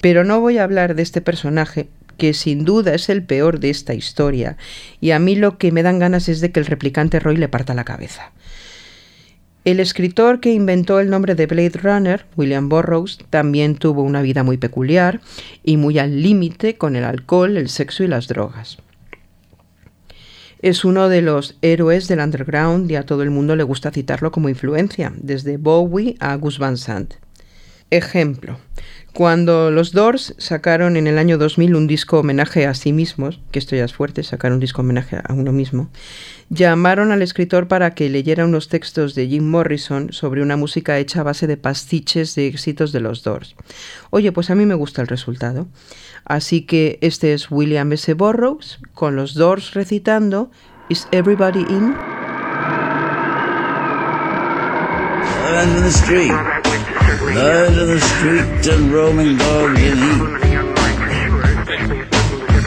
Pero 0.00 0.24
no 0.24 0.40
voy 0.40 0.58
a 0.58 0.64
hablar 0.64 0.94
de 0.94 1.02
este 1.02 1.20
personaje, 1.20 1.88
que 2.16 2.34
sin 2.34 2.64
duda 2.64 2.94
es 2.94 3.08
el 3.08 3.22
peor 3.22 3.60
de 3.60 3.70
esta 3.70 3.94
historia, 3.94 4.56
y 5.00 5.12
a 5.12 5.18
mí 5.18 5.36
lo 5.36 5.56
que 5.56 5.72
me 5.72 5.82
dan 5.82 5.98
ganas 5.98 6.28
es 6.28 6.40
de 6.40 6.52
que 6.52 6.60
el 6.60 6.66
replicante 6.66 7.18
Roy 7.18 7.36
le 7.36 7.48
parta 7.48 7.74
la 7.74 7.84
cabeza. 7.84 8.32
El 9.64 9.78
escritor 9.78 10.40
que 10.40 10.52
inventó 10.52 11.00
el 11.00 11.10
nombre 11.10 11.34
de 11.34 11.46
Blade 11.46 11.78
Runner, 11.82 12.24
William 12.36 12.68
Burroughs, 12.68 13.18
también 13.28 13.76
tuvo 13.76 14.02
una 14.02 14.22
vida 14.22 14.42
muy 14.42 14.56
peculiar 14.56 15.20
y 15.62 15.76
muy 15.76 15.98
al 15.98 16.22
límite 16.22 16.76
con 16.76 16.96
el 16.96 17.04
alcohol, 17.04 17.58
el 17.58 17.68
sexo 17.68 18.02
y 18.02 18.06
las 18.06 18.26
drogas. 18.26 18.78
Es 20.62 20.84
uno 20.84 21.08
de 21.08 21.22
los 21.22 21.56
héroes 21.62 22.06
del 22.06 22.20
underground 22.20 22.90
y 22.90 22.96
a 22.96 23.06
todo 23.06 23.22
el 23.22 23.30
mundo 23.30 23.56
le 23.56 23.62
gusta 23.62 23.90
citarlo 23.90 24.30
como 24.30 24.50
influencia, 24.50 25.10
desde 25.16 25.56
Bowie 25.56 26.16
a 26.20 26.34
Gus 26.34 26.58
Van 26.58 26.76
Sant. 26.76 27.14
Ejemplo, 27.88 28.58
cuando 29.12 29.70
los 29.70 29.92
Doors 29.92 30.34
sacaron 30.38 30.96
en 30.96 31.06
el 31.06 31.18
año 31.18 31.36
2000 31.38 31.74
un 31.74 31.86
disco 31.86 32.20
homenaje 32.20 32.66
a 32.66 32.74
sí 32.74 32.92
mismos, 32.92 33.40
que 33.50 33.58
esto 33.58 33.74
ya 33.76 33.84
es 33.84 33.92
fuerte, 33.92 34.22
sacar 34.22 34.52
un 34.52 34.60
disco 34.60 34.82
homenaje 34.82 35.18
a 35.22 35.32
uno 35.32 35.52
mismo, 35.52 35.90
llamaron 36.48 37.12
al 37.12 37.22
escritor 37.22 37.68
para 37.68 37.94
que 37.94 38.08
leyera 38.08 38.44
unos 38.44 38.68
textos 38.68 39.14
de 39.14 39.26
Jim 39.26 39.48
Morrison 39.48 40.12
sobre 40.12 40.42
una 40.42 40.56
música 40.56 40.98
hecha 40.98 41.20
a 41.20 41.24
base 41.24 41.46
de 41.46 41.56
pastiches 41.56 42.34
de 42.34 42.46
éxitos 42.46 42.92
de 42.92 43.00
los 43.00 43.22
Doors. 43.22 43.56
Oye, 44.10 44.32
pues 44.32 44.50
a 44.50 44.54
mí 44.54 44.66
me 44.66 44.74
gusta 44.74 45.02
el 45.02 45.08
resultado. 45.08 45.66
Así 46.24 46.62
que 46.62 46.98
este 47.00 47.32
es 47.32 47.50
William 47.50 47.92
S. 47.92 48.14
Burroughs 48.14 48.78
con 48.94 49.16
los 49.16 49.34
Doors 49.34 49.74
recitando 49.74 50.50
Is 50.88 51.08
Everybody 51.12 51.66
In? 51.68 51.94
In 55.62 55.82
the 55.82 55.90
street. 55.90 56.59
Lions 57.34 57.78
in 57.78 57.86
the 57.86 58.00
street 58.00 58.74
and 58.74 58.92
roaming 58.92 59.36
dogs 59.36 59.80
in 59.80 59.96
heat. 59.98 60.40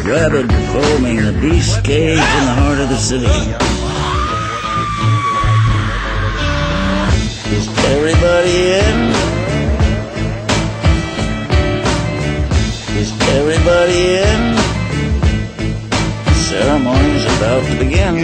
Rabid 0.08 0.50
foaming, 0.72 1.18
the 1.18 1.38
beast 1.42 1.84
cage 1.84 2.18
in 2.18 2.44
the 2.48 2.56
heart 2.62 2.80
of 2.80 2.88
the 2.88 2.98
city. 2.98 3.26
Is 7.54 7.68
everybody 7.92 8.56
in? 8.80 8.98
Is 12.98 13.12
everybody 13.36 14.00
in? 14.24 14.42
The 16.24 16.34
ceremony's 16.48 17.26
about 17.38 17.64
to 17.68 17.76
begin. 17.80 18.16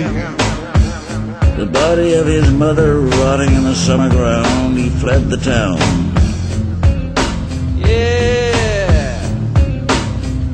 The 1.58 1.66
body 1.66 2.14
of 2.14 2.28
his 2.28 2.50
mother 2.54 3.02
rotting 3.02 3.54
in 3.54 3.64
the 3.64 3.76
summer 3.76 4.10
ground, 4.10 4.78
he 4.78 4.90
fled 4.90 5.30
the 5.30 5.38
town. 5.38 6.09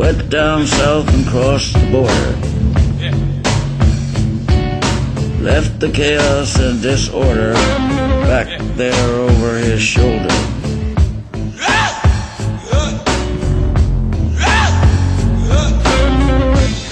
Went 0.06 0.30
down 0.30 0.68
south 0.68 1.12
and 1.12 1.26
crossed 1.26 1.74
the 1.74 1.80
border. 1.90 2.34
Left 5.42 5.80
the 5.80 5.90
chaos 5.92 6.60
and 6.60 6.80
disorder 6.80 7.54
back 8.30 8.48
there 8.76 9.10
over 9.16 9.58
his 9.58 9.82
shoulder. 9.82 10.30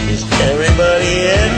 Is 0.10 0.24
everybody 0.50 1.14
in? 1.38 1.54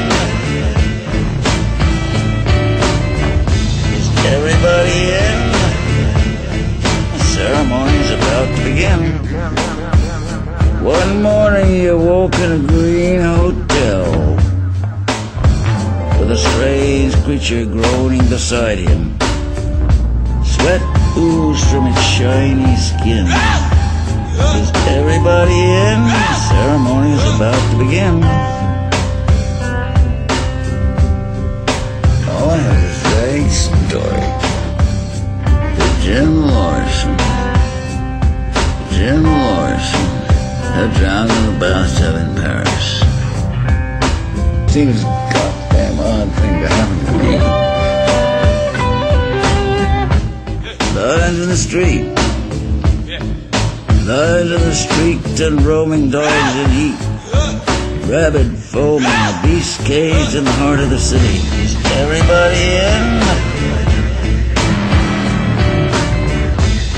Is 3.96 4.08
everybody 4.36 5.00
in? 5.24 5.40
The 7.14 7.24
ceremony's 7.24 8.12
about 8.12 8.58
to 8.58 8.64
begin. 8.66 9.25
One 10.86 11.24
morning 11.24 11.66
he 11.66 11.88
awoke 11.88 12.36
in 12.36 12.52
a 12.52 12.60
green 12.60 13.20
hotel 13.20 14.06
with 16.20 16.30
a 16.30 16.38
strange 16.38 17.16
creature 17.24 17.66
groaning 17.66 18.24
beside 18.30 18.78
him. 18.78 19.18
Sweat 20.46 20.84
oozed 21.18 21.66
from 21.72 21.88
its 21.88 22.00
shiny 22.04 22.76
skin. 22.76 23.26
Is 24.62 24.70
everybody 24.86 25.58
in? 25.60 26.04
The 26.06 26.34
ceremony's 26.54 27.26
about 27.34 27.72
to 27.72 27.78
begin. 27.80 28.22
Oh, 32.30 32.50
I 32.52 32.58
have 32.58 32.84
a 32.84 32.94
vague 33.10 33.50
story. 33.50 34.30
The 35.78 35.88
Jim 36.04 36.42
Morrison. 36.42 37.18
Jim 38.92 39.24
Morrison 39.24 39.55
drowned 40.76 41.32
in 41.32 41.54
the 41.54 41.58
bathtub 41.58 42.16
in 42.16 42.36
Paris. 42.36 43.00
Seems 44.74 45.02
a 45.02 45.06
goddamn 45.06 46.00
odd 46.00 46.30
thing 46.36 46.56
to 46.62 46.68
happen 46.68 46.98
to 47.06 47.12
me. 47.24 47.34
Lions 51.00 51.40
in 51.40 51.50
the 51.50 51.56
street. 51.56 52.04
Lions 54.06 54.52
in 54.52 54.62
the 54.62 54.76
street 54.76 55.40
and 55.40 55.62
roaming 55.62 56.10
dogs 56.10 56.56
in 56.58 56.70
heat. 56.72 57.00
Rabid 58.10 58.58
foaming, 58.58 59.08
a 59.08 59.40
beast 59.44 59.80
caged 59.86 60.36
in 60.36 60.44
the 60.44 60.52
heart 60.52 60.80
of 60.80 60.90
the 60.90 61.00
city. 61.00 61.40
Is 61.64 61.76
everybody 61.94 62.76
in? 62.84 63.24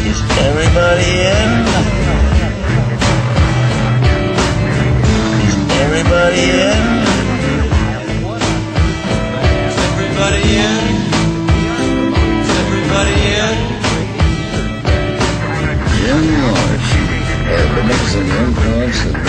Is 0.09 0.19
everybody 0.39 1.09
in? 1.93 1.96
Everybody 6.17 6.41
in? 6.41 6.81
Everybody 9.87 10.41
in? 10.57 10.83
Everybody 12.61 13.17
in? 13.37 13.57
Jim 15.99 16.23
beneficent 17.75 18.29
influence 18.29 19.26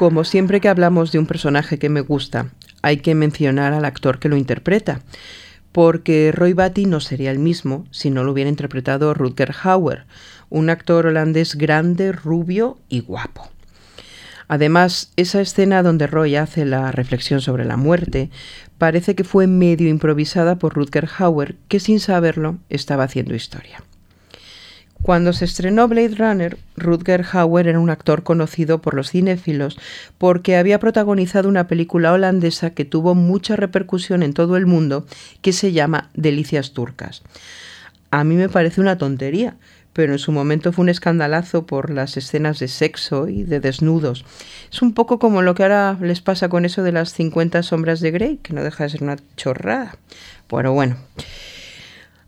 Como 0.00 0.24
siempre 0.24 0.62
que 0.62 0.70
hablamos 0.70 1.12
de 1.12 1.18
un 1.18 1.26
personaje 1.26 1.78
que 1.78 1.90
me 1.90 2.00
gusta, 2.00 2.52
hay 2.80 3.00
que 3.00 3.14
mencionar 3.14 3.74
al 3.74 3.84
actor 3.84 4.18
que 4.18 4.30
lo 4.30 4.38
interpreta, 4.38 5.02
porque 5.72 6.32
Roy 6.32 6.54
Batty 6.54 6.86
no 6.86 7.00
sería 7.00 7.30
el 7.30 7.38
mismo 7.38 7.84
si 7.90 8.08
no 8.08 8.24
lo 8.24 8.32
hubiera 8.32 8.48
interpretado 8.48 9.12
Rutger 9.12 9.54
Hauer, 9.62 10.06
un 10.48 10.70
actor 10.70 11.04
holandés 11.04 11.54
grande, 11.54 12.12
rubio 12.12 12.78
y 12.88 13.00
guapo. 13.00 13.50
Además, 14.48 15.12
esa 15.16 15.42
escena 15.42 15.82
donde 15.82 16.06
Roy 16.06 16.34
hace 16.36 16.64
la 16.64 16.92
reflexión 16.92 17.42
sobre 17.42 17.66
la 17.66 17.76
muerte 17.76 18.30
parece 18.78 19.14
que 19.14 19.24
fue 19.24 19.46
medio 19.48 19.90
improvisada 19.90 20.58
por 20.58 20.72
Rutger 20.72 21.10
Hauer, 21.18 21.56
que 21.68 21.78
sin 21.78 22.00
saberlo 22.00 22.56
estaba 22.70 23.04
haciendo 23.04 23.34
historia. 23.34 23.84
Cuando 25.02 25.32
se 25.32 25.46
estrenó 25.46 25.88
Blade 25.88 26.14
Runner, 26.16 26.58
Rutger 26.76 27.24
Hauer 27.32 27.68
era 27.68 27.80
un 27.80 27.88
actor 27.88 28.22
conocido 28.22 28.82
por 28.82 28.94
los 28.94 29.10
cinéfilos 29.10 29.78
porque 30.18 30.56
había 30.56 30.78
protagonizado 30.78 31.48
una 31.48 31.68
película 31.68 32.12
holandesa 32.12 32.70
que 32.70 32.84
tuvo 32.84 33.14
mucha 33.14 33.56
repercusión 33.56 34.22
en 34.22 34.34
todo 34.34 34.58
el 34.58 34.66
mundo 34.66 35.06
que 35.40 35.52
se 35.52 35.72
llama 35.72 36.10
Delicias 36.12 36.72
Turcas. 36.72 37.22
A 38.10 38.24
mí 38.24 38.34
me 38.34 38.50
parece 38.50 38.82
una 38.82 38.98
tontería, 38.98 39.56
pero 39.94 40.12
en 40.12 40.18
su 40.18 40.32
momento 40.32 40.70
fue 40.72 40.82
un 40.82 40.88
escandalazo 40.90 41.64
por 41.64 41.90
las 41.90 42.18
escenas 42.18 42.58
de 42.58 42.68
sexo 42.68 43.26
y 43.28 43.44
de 43.44 43.58
desnudos. 43.58 44.26
Es 44.70 44.82
un 44.82 44.92
poco 44.92 45.18
como 45.18 45.40
lo 45.40 45.54
que 45.54 45.62
ahora 45.62 45.96
les 46.00 46.20
pasa 46.20 46.50
con 46.50 46.66
eso 46.66 46.82
de 46.82 46.92
las 46.92 47.12
50 47.14 47.62
sombras 47.62 48.00
de 48.00 48.10
Grey, 48.10 48.36
que 48.42 48.52
no 48.52 48.62
deja 48.62 48.84
de 48.84 48.90
ser 48.90 49.02
una 49.02 49.16
chorrada. 49.36 49.96
Pero 50.46 50.72
bueno. 50.72 50.96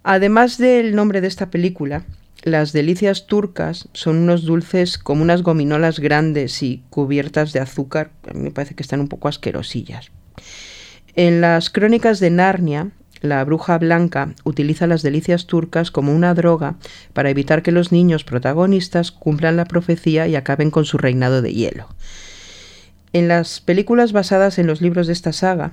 Además 0.05 0.59
del 0.59 0.97
nombre 0.97 1.21
de 1.21 1.29
esta 1.29 1.51
película, 1.51 2.03
las 2.43 2.73
delicias 2.73 3.27
turcas 3.27 3.89
son 3.93 4.17
unos 4.17 4.45
dulces 4.45 4.99
como 4.99 5.23
unas 5.23 5.43
gominolas 5.43 6.01
grandes 6.01 6.63
y 6.63 6.83
cubiertas 6.91 7.53
de 7.53 7.61
azúcar. 7.61 8.11
A 8.29 8.35
mí 8.35 8.41
me 8.41 8.51
parece 8.51 8.75
que 8.75 8.83
están 8.83 9.01
un 9.01 9.09
poco 9.09 9.29
asquerosillas. 9.29 10.11
En 11.15 11.41
las 11.41 11.71
crónicas 11.71 12.19
de 12.19 12.31
Narnia, 12.31 12.91
la 13.21 13.45
bruja 13.45 13.79
blanca 13.79 14.35
utiliza 14.43 14.89
las 14.89 15.03
delicias 15.03 15.47
turcas 15.47 15.93
como 15.93 16.13
una 16.13 16.35
droga 16.35 16.75
para 17.13 17.31
evitar 17.31 17.63
que 17.63 17.71
los 17.71 17.93
niños 17.93 18.25
protagonistas 18.25 19.13
cumplan 19.13 19.57
la 19.57 19.65
profecía 19.65 20.27
y 20.27 20.35
acaben 20.35 20.73
con 20.73 20.85
su 20.85 20.99
reinado 20.99 21.43
de 21.43 21.55
hielo. 21.55 21.87
En 23.13 23.29
las 23.29 23.61
películas 23.61 24.13
basadas 24.13 24.59
en 24.59 24.67
los 24.67 24.81
libros 24.81 25.07
de 25.07 25.13
esta 25.13 25.33
saga, 25.33 25.73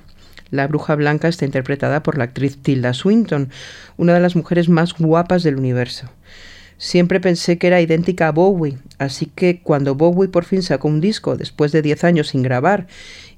la 0.51 0.67
bruja 0.67 0.93
blanca 0.95 1.27
está 1.27 1.45
interpretada 1.45 2.03
por 2.03 2.17
la 2.17 2.25
actriz 2.25 2.61
Tilda 2.61 2.93
Swinton, 2.93 3.49
una 3.97 4.13
de 4.13 4.19
las 4.19 4.35
mujeres 4.35 4.69
más 4.69 4.93
guapas 4.93 5.41
del 5.41 5.55
universo. 5.55 6.09
Siempre 6.79 7.19
pensé 7.19 7.57
que 7.57 7.67
era 7.67 7.81
idéntica 7.81 8.29
a 8.29 8.31
Bowie, 8.31 8.77
así 8.99 9.25
que 9.25 9.59
cuando 9.61 9.95
Bowie 9.95 10.29
por 10.29 10.45
fin 10.45 10.63
sacó 10.63 10.87
un 10.87 11.01
disco 11.01 11.35
después 11.35 11.73
de 11.73 11.81
10 11.81 12.05
años 12.05 12.29
sin 12.29 12.41
grabar 12.41 12.87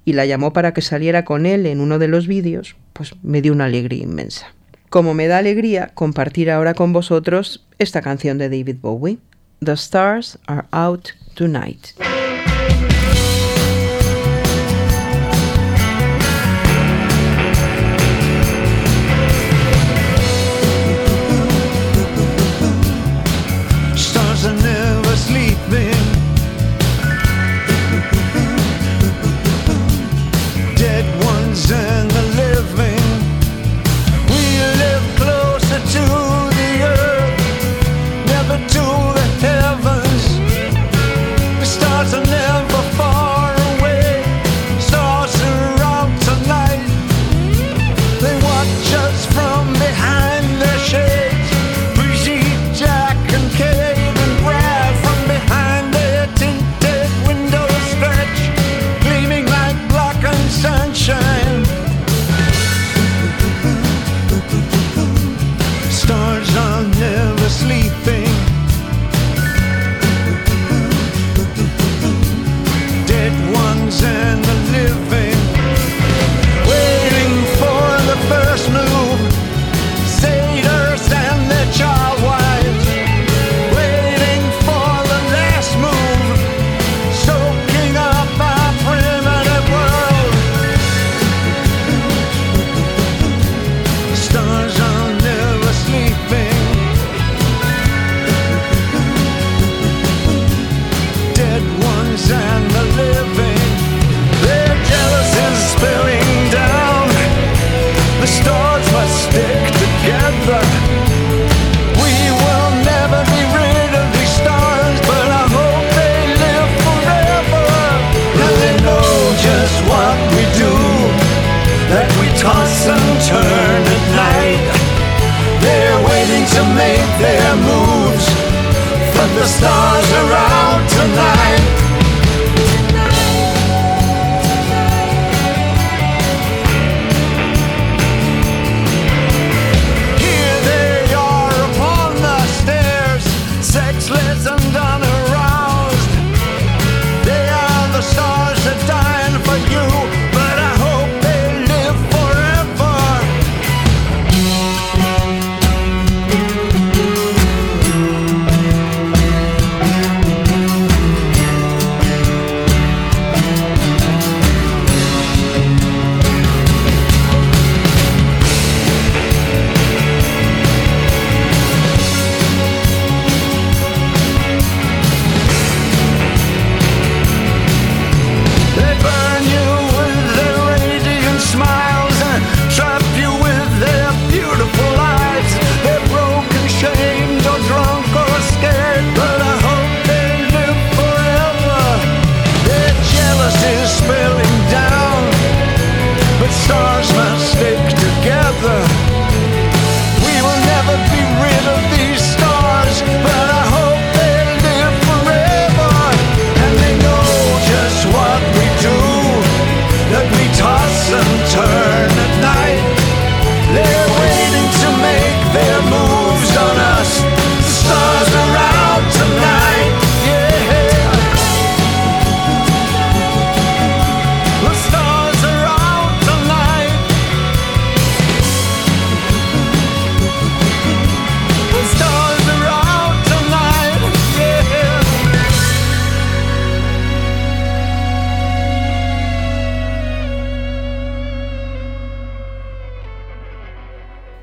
y 0.05 0.13
la 0.13 0.27
llamó 0.27 0.53
para 0.53 0.75
que 0.75 0.83
saliera 0.83 1.25
con 1.25 1.47
él 1.47 1.65
en 1.65 1.81
uno 1.81 1.97
de 1.97 2.07
los 2.07 2.27
vídeos, 2.27 2.75
pues 2.93 3.15
me 3.23 3.41
dio 3.41 3.51
una 3.51 3.65
alegría 3.65 4.03
inmensa. 4.03 4.53
Como 4.89 5.15
me 5.15 5.25
da 5.25 5.39
alegría 5.39 5.89
compartir 5.95 6.51
ahora 6.51 6.75
con 6.75 6.93
vosotros 6.93 7.65
esta 7.79 8.01
canción 8.01 8.37
de 8.37 8.49
David 8.49 8.77
Bowie, 8.79 9.17
The 9.63 9.73
Stars 9.73 10.37
Are 10.45 10.67
Out 10.69 11.09
Tonight. 11.33 12.10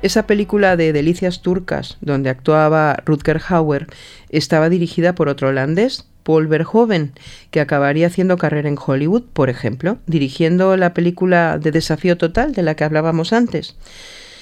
Esa 0.09 0.25
película 0.25 0.75
de 0.75 0.91
Delicias 0.91 1.43
Turcas, 1.43 1.99
donde 2.01 2.31
actuaba 2.31 2.97
Rutger 3.05 3.39
Hauer, 3.47 3.85
estaba 4.29 4.67
dirigida 4.67 5.13
por 5.13 5.29
otro 5.29 5.49
holandés, 5.49 6.07
Paul 6.23 6.47
Verhoeven, 6.47 7.11
que 7.51 7.59
acabaría 7.59 8.07
haciendo 8.07 8.35
carrera 8.35 8.69
en 8.69 8.77
Hollywood, 8.83 9.25
por 9.31 9.51
ejemplo, 9.51 9.99
dirigiendo 10.07 10.75
la 10.77 10.95
película 10.95 11.59
de 11.59 11.69
Desafío 11.69 12.17
Total 12.17 12.53
de 12.53 12.63
la 12.63 12.73
que 12.73 12.85
hablábamos 12.85 13.33
antes. 13.33 13.75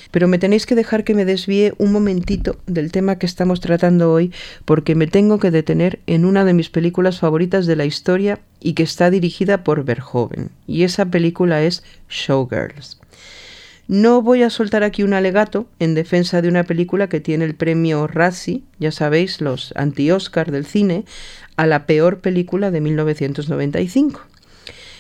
Pero 0.10 0.30
me 0.30 0.40
tenéis 0.40 0.66
que 0.66 0.76
dejar 0.76 1.04
que 1.04 1.14
me 1.14 1.26
desvíe 1.26 1.74
un 1.80 1.92
momentito 1.92 2.56
del 2.66 2.94
tema 2.94 3.18
que 3.18 3.26
estamos 3.26 3.60
tratando 3.60 4.14
hoy, 4.14 4.32
porque 4.64 4.96
me 4.96 5.08
tengo 5.08 5.38
que 5.38 5.52
detener 5.52 6.00
en 6.08 6.24
una 6.24 6.46
de 6.46 6.54
mis 6.54 6.70
películas 6.70 7.20
favoritas 7.20 7.66
de 7.66 7.76
la 7.76 7.84
historia 7.84 8.40
y 8.62 8.72
que 8.72 8.84
está 8.84 9.10
dirigida 9.10 9.66
por 9.66 9.84
Verhoeven. 9.84 10.50
Y 10.66 10.84
esa 10.84 11.08
película 11.08 11.62
es 11.62 11.84
Showgirls. 12.08 13.02
No 13.88 14.22
voy 14.22 14.44
a 14.44 14.50
soltar 14.50 14.84
aquí 14.84 15.04
un 15.04 15.14
alegato 15.14 15.66
en 15.80 15.96
defensa 15.96 16.42
de 16.42 16.50
una 16.50 16.66
película 16.66 17.08
que 17.08 17.22
tiene 17.22 17.46
el 17.46 17.56
premio 17.56 18.06
Razzie, 18.06 18.64
ya 18.80 18.92
sabéis, 18.92 19.40
los 19.40 19.74
anti-Oscar 19.78 20.52
del 20.52 20.66
cine, 20.66 21.06
a 21.56 21.66
la 21.66 21.86
peor 21.86 22.20
película 22.20 22.70
de 22.70 22.82
1995. 22.82 24.22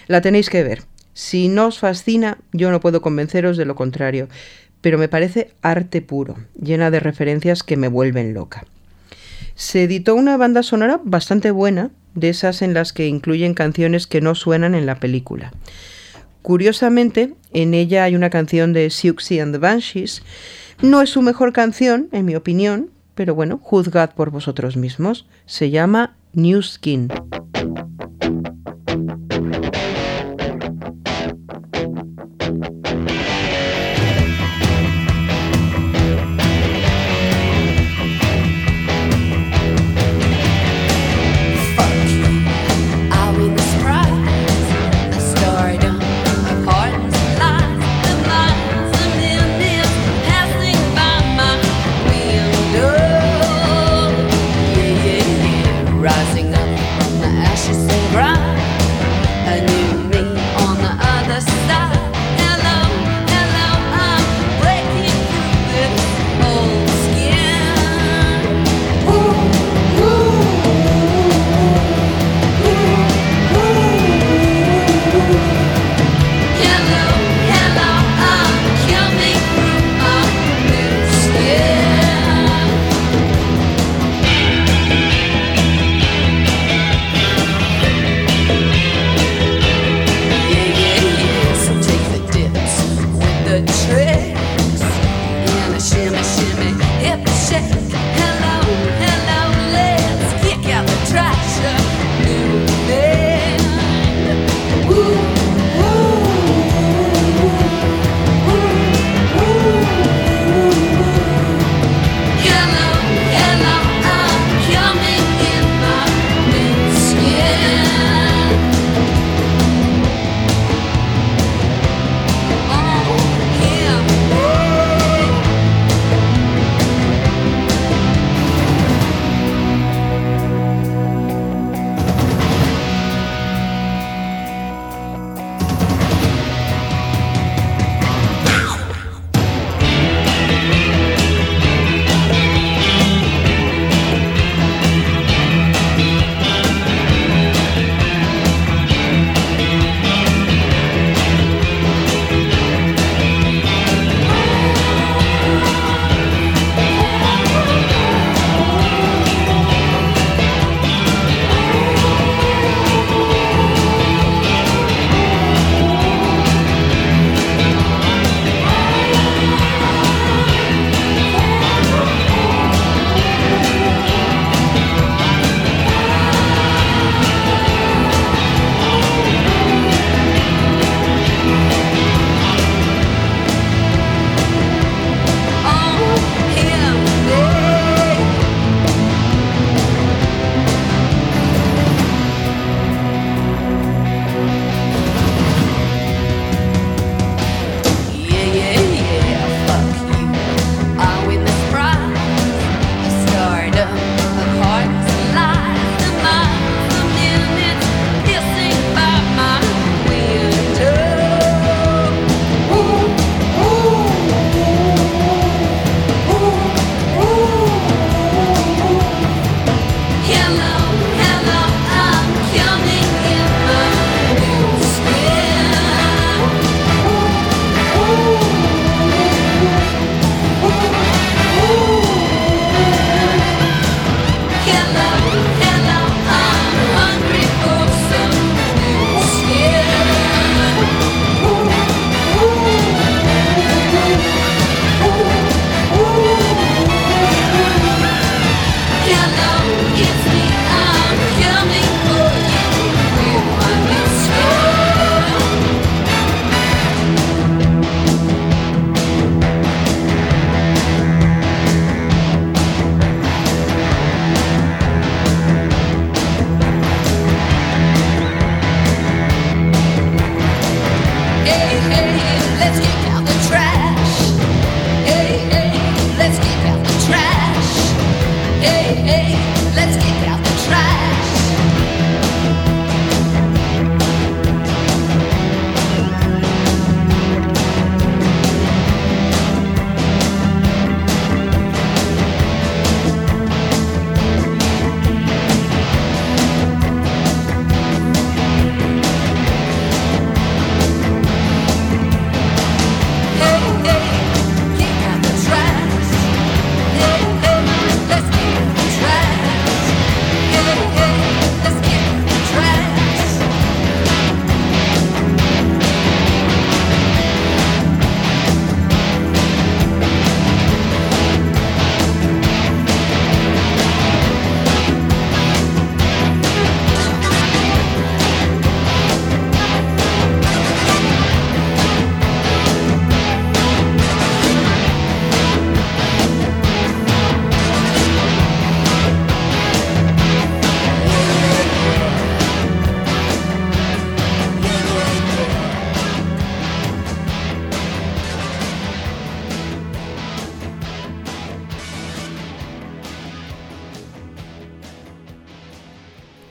La 0.07 0.21
tenéis 0.21 0.49
que 0.49 0.63
ver. 0.63 0.83
Si 1.13 1.49
no 1.49 1.67
os 1.67 1.79
fascina, 1.79 2.37
yo 2.53 2.71
no 2.71 2.79
puedo 2.79 3.01
convenceros 3.01 3.57
de 3.57 3.65
lo 3.65 3.75
contrario, 3.75 4.29
pero 4.79 4.97
me 4.97 5.09
parece 5.09 5.51
arte 5.61 6.01
puro, 6.01 6.37
llena 6.57 6.89
de 6.89 7.01
referencias 7.01 7.63
que 7.63 7.75
me 7.75 7.89
vuelven 7.89 8.33
loca. 8.33 8.65
Se 9.55 9.83
editó 9.83 10.15
una 10.15 10.37
banda 10.37 10.63
sonora 10.63 11.01
bastante 11.03 11.51
buena, 11.51 11.91
de 12.15 12.29
esas 12.29 12.61
en 12.61 12.73
las 12.73 12.93
que 12.93 13.07
incluyen 13.07 13.53
canciones 13.53 14.07
que 14.07 14.21
no 14.21 14.33
suenan 14.33 14.75
en 14.75 14.85
la 14.85 14.99
película. 14.99 15.51
Curiosamente, 16.47 17.33
en 17.51 17.73
ella 17.73 18.05
hay 18.05 18.15
una 18.15 18.29
canción 18.29 18.71
de 18.71 18.89
Siouxsie 18.89 19.41
and 19.41 19.51
the 19.51 19.57
Banshees. 19.57 20.23
No 20.81 21.01
es 21.01 21.09
su 21.09 21.21
mejor 21.21 21.51
canción, 21.51 22.07
en 22.13 22.23
mi 22.23 22.35
opinión, 22.37 22.89
pero 23.15 23.35
bueno, 23.35 23.59
juzgad 23.61 24.11
por 24.11 24.31
vosotros 24.31 24.77
mismos. 24.77 25.27
Se 25.45 25.71
llama 25.71 26.15
New 26.31 26.61
Skin. 26.61 27.09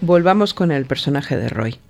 Volvamos 0.06 0.54
con 0.54 0.70
el 0.70 0.86
personaje 0.86 1.36
de 1.36 1.48
Roy. 1.48 1.80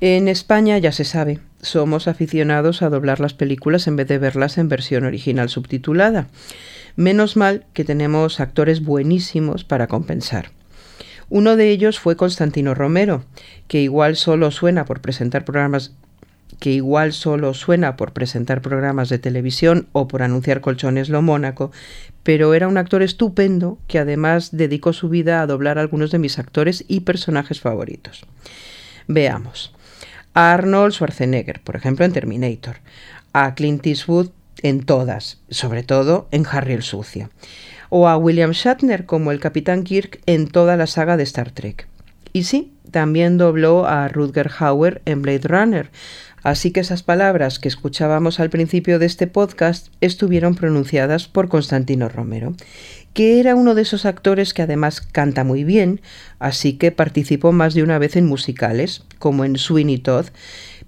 En 0.00 0.26
España, 0.26 0.78
ya 0.78 0.90
se 0.90 1.04
sabe, 1.04 1.38
somos 1.62 2.08
aficionados 2.08 2.82
a 2.82 2.88
doblar 2.90 3.20
las 3.20 3.34
películas 3.34 3.86
en 3.86 3.94
vez 3.94 4.08
de 4.08 4.18
verlas 4.18 4.58
en 4.58 4.68
versión 4.68 5.04
original 5.04 5.48
subtitulada. 5.48 6.26
Menos 6.96 7.36
mal 7.36 7.66
que 7.72 7.84
tenemos 7.84 8.40
actores 8.40 8.82
buenísimos 8.82 9.62
para 9.62 9.86
compensar. 9.86 10.50
Uno 11.28 11.54
de 11.54 11.70
ellos 11.70 12.00
fue 12.00 12.16
Constantino 12.16 12.74
Romero, 12.74 13.22
que 13.68 13.80
igual 13.80 14.16
solo 14.16 14.50
suena 14.50 14.84
por 14.84 15.00
presentar 15.00 15.44
programas 15.44 15.94
que 16.60 16.70
igual 16.70 17.12
solo 17.12 17.54
suena 17.54 17.96
por 17.96 18.12
presentar 18.12 18.60
programas 18.62 19.08
de 19.08 19.18
televisión 19.18 19.88
o 19.92 20.06
por 20.06 20.22
anunciar 20.22 20.60
colchones 20.60 21.08
lo 21.08 21.22
Mónaco, 21.22 21.72
pero 22.22 22.54
era 22.54 22.68
un 22.68 22.78
actor 22.78 23.02
estupendo 23.02 23.78
que 23.88 23.98
además 23.98 24.50
dedicó 24.52 24.92
su 24.92 25.08
vida 25.08 25.40
a 25.40 25.46
doblar 25.46 25.78
a 25.78 25.80
algunos 25.80 26.10
de 26.10 26.18
mis 26.18 26.38
actores 26.38 26.84
y 26.86 27.00
personajes 27.00 27.60
favoritos. 27.60 28.24
Veamos. 29.08 29.74
A 30.34 30.52
Arnold 30.52 30.92
Schwarzenegger, 30.92 31.60
por 31.62 31.74
ejemplo, 31.74 32.04
en 32.04 32.12
Terminator. 32.12 32.76
A 33.32 33.54
Clint 33.54 33.84
Eastwood 33.86 34.28
en 34.62 34.84
todas, 34.84 35.38
sobre 35.48 35.82
todo 35.82 36.28
en 36.30 36.46
Harry 36.46 36.74
el 36.74 36.82
Sucio. 36.82 37.30
O 37.88 38.06
a 38.06 38.16
William 38.16 38.52
Shatner 38.52 39.06
como 39.06 39.32
el 39.32 39.40
Capitán 39.40 39.82
Kirk 39.82 40.20
en 40.26 40.46
toda 40.46 40.76
la 40.76 40.86
saga 40.86 41.16
de 41.16 41.24
Star 41.24 41.50
Trek. 41.50 41.88
Y 42.32 42.44
sí, 42.44 42.72
también 42.90 43.38
dobló 43.38 43.86
a 43.86 44.08
Rutger 44.08 44.50
Hauer 44.58 45.02
en 45.04 45.22
Blade 45.22 45.48
Runner, 45.48 45.90
Así 46.42 46.70
que 46.70 46.80
esas 46.80 47.02
palabras 47.02 47.58
que 47.58 47.68
escuchábamos 47.68 48.40
al 48.40 48.50
principio 48.50 48.98
de 48.98 49.06
este 49.06 49.26
podcast 49.26 49.88
estuvieron 50.00 50.54
pronunciadas 50.54 51.28
por 51.28 51.48
Constantino 51.48 52.08
Romero, 52.08 52.54
que 53.12 53.40
era 53.40 53.54
uno 53.54 53.74
de 53.74 53.82
esos 53.82 54.06
actores 54.06 54.54
que 54.54 54.62
además 54.62 55.00
canta 55.00 55.44
muy 55.44 55.64
bien, 55.64 56.00
así 56.38 56.74
que 56.74 56.92
participó 56.92 57.52
más 57.52 57.74
de 57.74 57.82
una 57.82 57.98
vez 57.98 58.16
en 58.16 58.26
musicales, 58.26 59.04
como 59.18 59.44
en 59.44 59.56
Sweeney 59.56 59.98
Todd, 59.98 60.26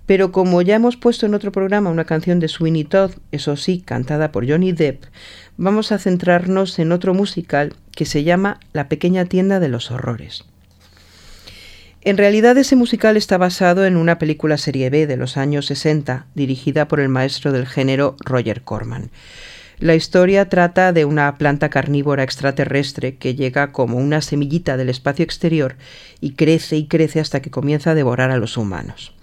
pero 0.06 0.32
como 0.32 0.62
ya 0.62 0.76
hemos 0.76 0.96
puesto 0.96 1.26
en 1.26 1.34
otro 1.34 1.52
programa 1.52 1.90
una 1.90 2.04
canción 2.04 2.40
de 2.40 2.48
Sweeney 2.48 2.84
Todd, 2.84 3.12
eso 3.30 3.56
sí, 3.56 3.80
cantada 3.80 4.32
por 4.32 4.48
Johnny 4.48 4.72
Depp, 4.72 5.04
vamos 5.56 5.92
a 5.92 5.98
centrarnos 5.98 6.78
en 6.78 6.92
otro 6.92 7.14
musical 7.14 7.74
que 7.92 8.04
se 8.04 8.24
llama 8.24 8.60
La 8.72 8.88
pequeña 8.88 9.26
tienda 9.26 9.60
de 9.60 9.68
los 9.68 9.90
horrores. 9.90 10.44
En 12.04 12.18
realidad 12.18 12.58
ese 12.58 12.74
musical 12.74 13.16
está 13.16 13.38
basado 13.38 13.86
en 13.86 13.96
una 13.96 14.18
película 14.18 14.58
serie 14.58 14.90
B 14.90 15.06
de 15.06 15.16
los 15.16 15.36
años 15.36 15.66
60, 15.66 16.26
dirigida 16.34 16.88
por 16.88 16.98
el 16.98 17.08
maestro 17.08 17.52
del 17.52 17.64
género 17.64 18.16
Roger 18.24 18.62
Corman. 18.62 19.12
La 19.78 19.94
historia 19.94 20.48
trata 20.48 20.92
de 20.92 21.04
una 21.04 21.38
planta 21.38 21.70
carnívora 21.70 22.24
extraterrestre 22.24 23.14
que 23.16 23.36
llega 23.36 23.70
como 23.70 23.98
una 23.98 24.20
semillita 24.20 24.76
del 24.76 24.88
espacio 24.88 25.24
exterior 25.24 25.76
y 26.20 26.32
crece 26.32 26.76
y 26.76 26.86
crece 26.86 27.20
hasta 27.20 27.40
que 27.40 27.50
comienza 27.50 27.92
a 27.92 27.94
devorar 27.94 28.32
a 28.32 28.36
los 28.36 28.56
humanos. 28.56 29.14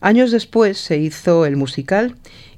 Años 0.00 0.30
después 0.30 0.78
se 0.78 0.96
hizo 0.96 1.44
el 1.44 1.56
musical 1.56 2.16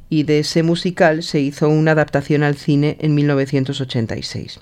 y 0.08 0.22
de 0.22 0.38
ese 0.38 0.62
musical 0.62 1.24
se 1.24 1.40
hizo 1.40 1.68
una 1.68 1.92
adaptación 1.92 2.44
al 2.44 2.56
cine 2.56 2.96
en 3.00 3.16
1986. 3.16 4.60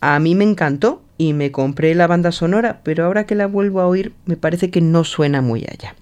A 0.00 0.18
mí 0.20 0.36
me 0.36 0.44
encantó 0.44 1.02
y 1.20 1.34
me 1.34 1.52
compré 1.52 1.94
la 1.94 2.06
banda 2.06 2.32
sonora, 2.32 2.80
pero 2.82 3.04
ahora 3.04 3.26
que 3.26 3.34
la 3.34 3.46
vuelvo 3.46 3.82
a 3.82 3.86
oír 3.86 4.14
me 4.24 4.38
parece 4.38 4.70
que 4.70 4.80
no 4.80 5.04
suena 5.04 5.42
muy 5.42 5.66
allá. 5.70 5.94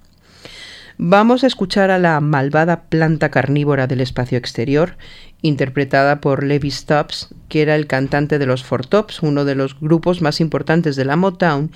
Vamos 0.97 1.43
a 1.43 1.49
escuchar 1.49 1.91
a 1.91 1.99
la 1.99 2.21
malvada 2.21 2.83
planta 2.83 3.29
carnívora 3.29 3.89
del 3.89 4.01
espacio 4.01 4.39
exterior, 4.39 4.97
interpretada 5.43 6.21
por 6.21 6.45
Levi 6.45 6.71
Stubbs, 6.71 7.35
que 7.49 7.63
era 7.63 7.75
el 7.75 7.89
cantante 7.89 8.39
de 8.39 8.47
los 8.47 8.63
Four 8.63 8.87
Tops, 8.87 9.21
uno 9.21 9.45
de 9.45 9.57
los 9.57 9.81
grupos 9.81 10.23
más 10.23 10.41
importantes 10.41 10.95
de 10.95 11.05
la 11.05 11.17
Motown, 11.17 11.73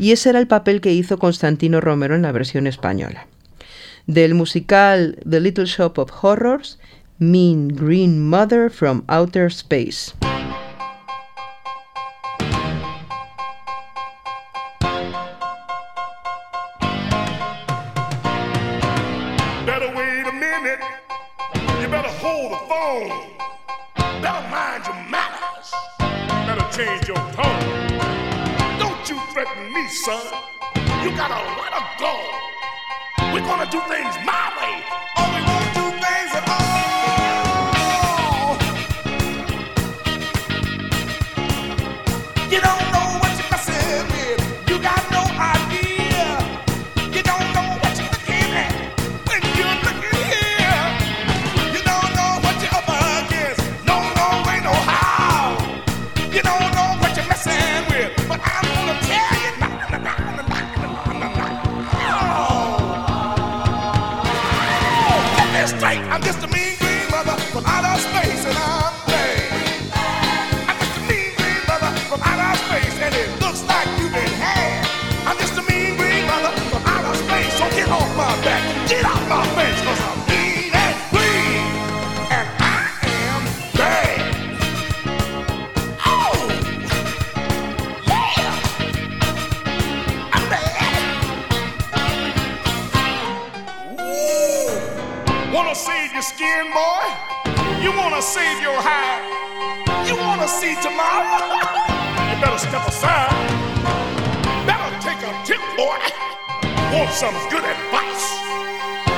y 0.00 0.10
ese 0.10 0.30
era 0.30 0.40
el 0.40 0.48
papel 0.48 0.80
que 0.80 0.92
hizo 0.92 1.16
Constantino 1.16 1.80
Romero 1.80 2.16
en 2.16 2.22
la 2.22 2.32
versión 2.32 2.66
española. 2.66 3.28
Del 4.08 4.34
musical 4.34 5.16
The 5.28 5.38
Little 5.38 5.66
Shop 5.66 5.96
of 5.96 6.10
Horrors, 6.24 6.80
Mean 7.20 7.68
Green 7.68 8.20
Mother 8.20 8.68
from 8.68 9.04
Outer 9.06 9.46
Space. 9.46 10.12
Threaten 29.44 29.72
me, 29.72 29.88
son. 29.88 30.26
You 31.02 31.16
got 31.16 31.30
a 31.30 31.40
lot 31.56 31.72
of 31.72 31.84
go. 31.98 32.12
We're 33.32 33.40
gonna 33.40 33.70
do 33.70 33.80
things 33.88 34.14
my 34.26 34.52
way. 34.56 34.59
save 98.30 98.62
your 98.62 98.78
hide. 98.78 99.26
You 100.06 100.14
wanna 100.14 100.46
see 100.46 100.78
tomorrow? 100.78 101.42
you 102.30 102.36
better 102.38 102.62
step 102.62 102.86
aside. 102.86 103.34
Better 104.70 104.90
take 105.02 105.18
a 105.26 105.34
tip, 105.42 105.58
boy. 105.74 105.98
Want 106.94 107.10
some 107.10 107.34
good 107.50 107.66
advice? 107.66 108.26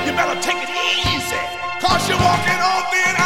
You 0.09 0.17
better 0.17 0.41
take 0.41 0.65
it 0.65 0.71
easy. 1.05 1.43
Cause 1.77 2.09
you're 2.09 2.17
walking 2.17 2.57
on 2.57 2.81
thin 2.89 3.22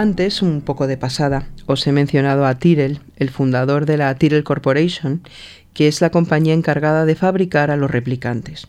Antes, 0.00 0.40
un 0.40 0.62
poco 0.62 0.86
de 0.86 0.96
pasada, 0.96 1.50
os 1.66 1.86
he 1.86 1.92
mencionado 1.92 2.46
a 2.46 2.54
Tyrell, 2.54 3.00
el 3.16 3.28
fundador 3.28 3.84
de 3.84 3.98
la 3.98 4.14
Tyrell 4.14 4.44
Corporation, 4.44 5.20
que 5.74 5.88
es 5.88 6.00
la 6.00 6.08
compañía 6.08 6.54
encargada 6.54 7.04
de 7.04 7.14
fabricar 7.14 7.70
a 7.70 7.76
los 7.76 7.90
replicantes. 7.90 8.66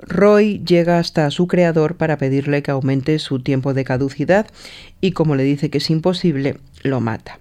Roy 0.00 0.60
llega 0.66 0.98
hasta 0.98 1.30
su 1.30 1.46
creador 1.46 1.94
para 1.94 2.18
pedirle 2.18 2.64
que 2.64 2.72
aumente 2.72 3.20
su 3.20 3.44
tiempo 3.44 3.74
de 3.74 3.84
caducidad 3.84 4.48
y 5.00 5.12
como 5.12 5.36
le 5.36 5.44
dice 5.44 5.70
que 5.70 5.78
es 5.78 5.88
imposible, 5.88 6.56
lo 6.82 7.00
mata. 7.00 7.38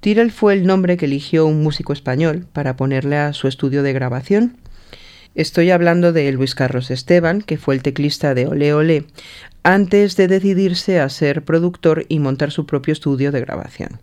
Tyrell 0.00 0.32
fue 0.32 0.54
el 0.54 0.66
nombre 0.66 0.96
que 0.96 1.06
eligió 1.06 1.46
un 1.46 1.62
músico 1.62 1.92
español 1.92 2.44
para 2.52 2.74
ponerle 2.74 3.18
a 3.18 3.32
su 3.34 3.46
estudio 3.46 3.84
de 3.84 3.92
grabación. 3.92 4.56
Estoy 5.34 5.70
hablando 5.70 6.12
de 6.12 6.30
Luis 6.32 6.54
Carlos 6.54 6.90
Esteban, 6.90 7.40
que 7.40 7.56
fue 7.56 7.74
el 7.74 7.82
teclista 7.82 8.34
de 8.34 8.46
Ole 8.46 8.74
Ole, 8.74 9.06
antes 9.62 10.14
de 10.16 10.28
decidirse 10.28 11.00
a 11.00 11.08
ser 11.08 11.42
productor 11.42 12.04
y 12.10 12.18
montar 12.18 12.50
su 12.50 12.66
propio 12.66 12.92
estudio 12.92 13.32
de 13.32 13.40
grabación. 13.40 13.98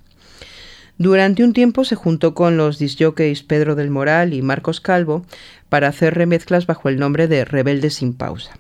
Durante 0.98 1.44
un 1.44 1.54
tiempo 1.54 1.86
se 1.86 1.96
juntó 1.96 2.34
con 2.34 2.58
los 2.58 2.80
disjockeys 2.80 3.44
Pedro 3.44 3.76
del 3.76 3.92
Moral 3.92 4.34
y 4.34 4.42
Marcos 4.42 4.82
Calvo 4.82 5.24
para 5.70 5.88
hacer 5.88 6.16
remezclas 6.16 6.66
bajo 6.66 6.90
el 6.90 6.98
nombre 6.98 7.28
de 7.28 7.46
Rebelde 7.46 7.92
sin 7.92 8.14
pausa. 8.14 8.58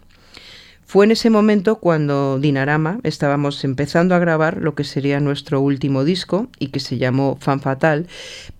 Fue 0.85 1.05
en 1.05 1.11
ese 1.11 1.31
momento 1.31 1.77
cuando 1.77 2.39
Dinarama 2.39 2.99
estábamos 3.01 3.63
empezando 3.63 4.13
a 4.13 4.19
grabar 4.19 4.57
lo 4.57 4.75
que 4.75 4.83
sería 4.83 5.19
nuestro 5.19 5.59
último 5.59 6.03
disco 6.03 6.47
y 6.59 6.67
que 6.67 6.79
se 6.79 6.99
llamó 6.99 7.37
Fan 7.41 7.61
Fatal, 7.61 8.07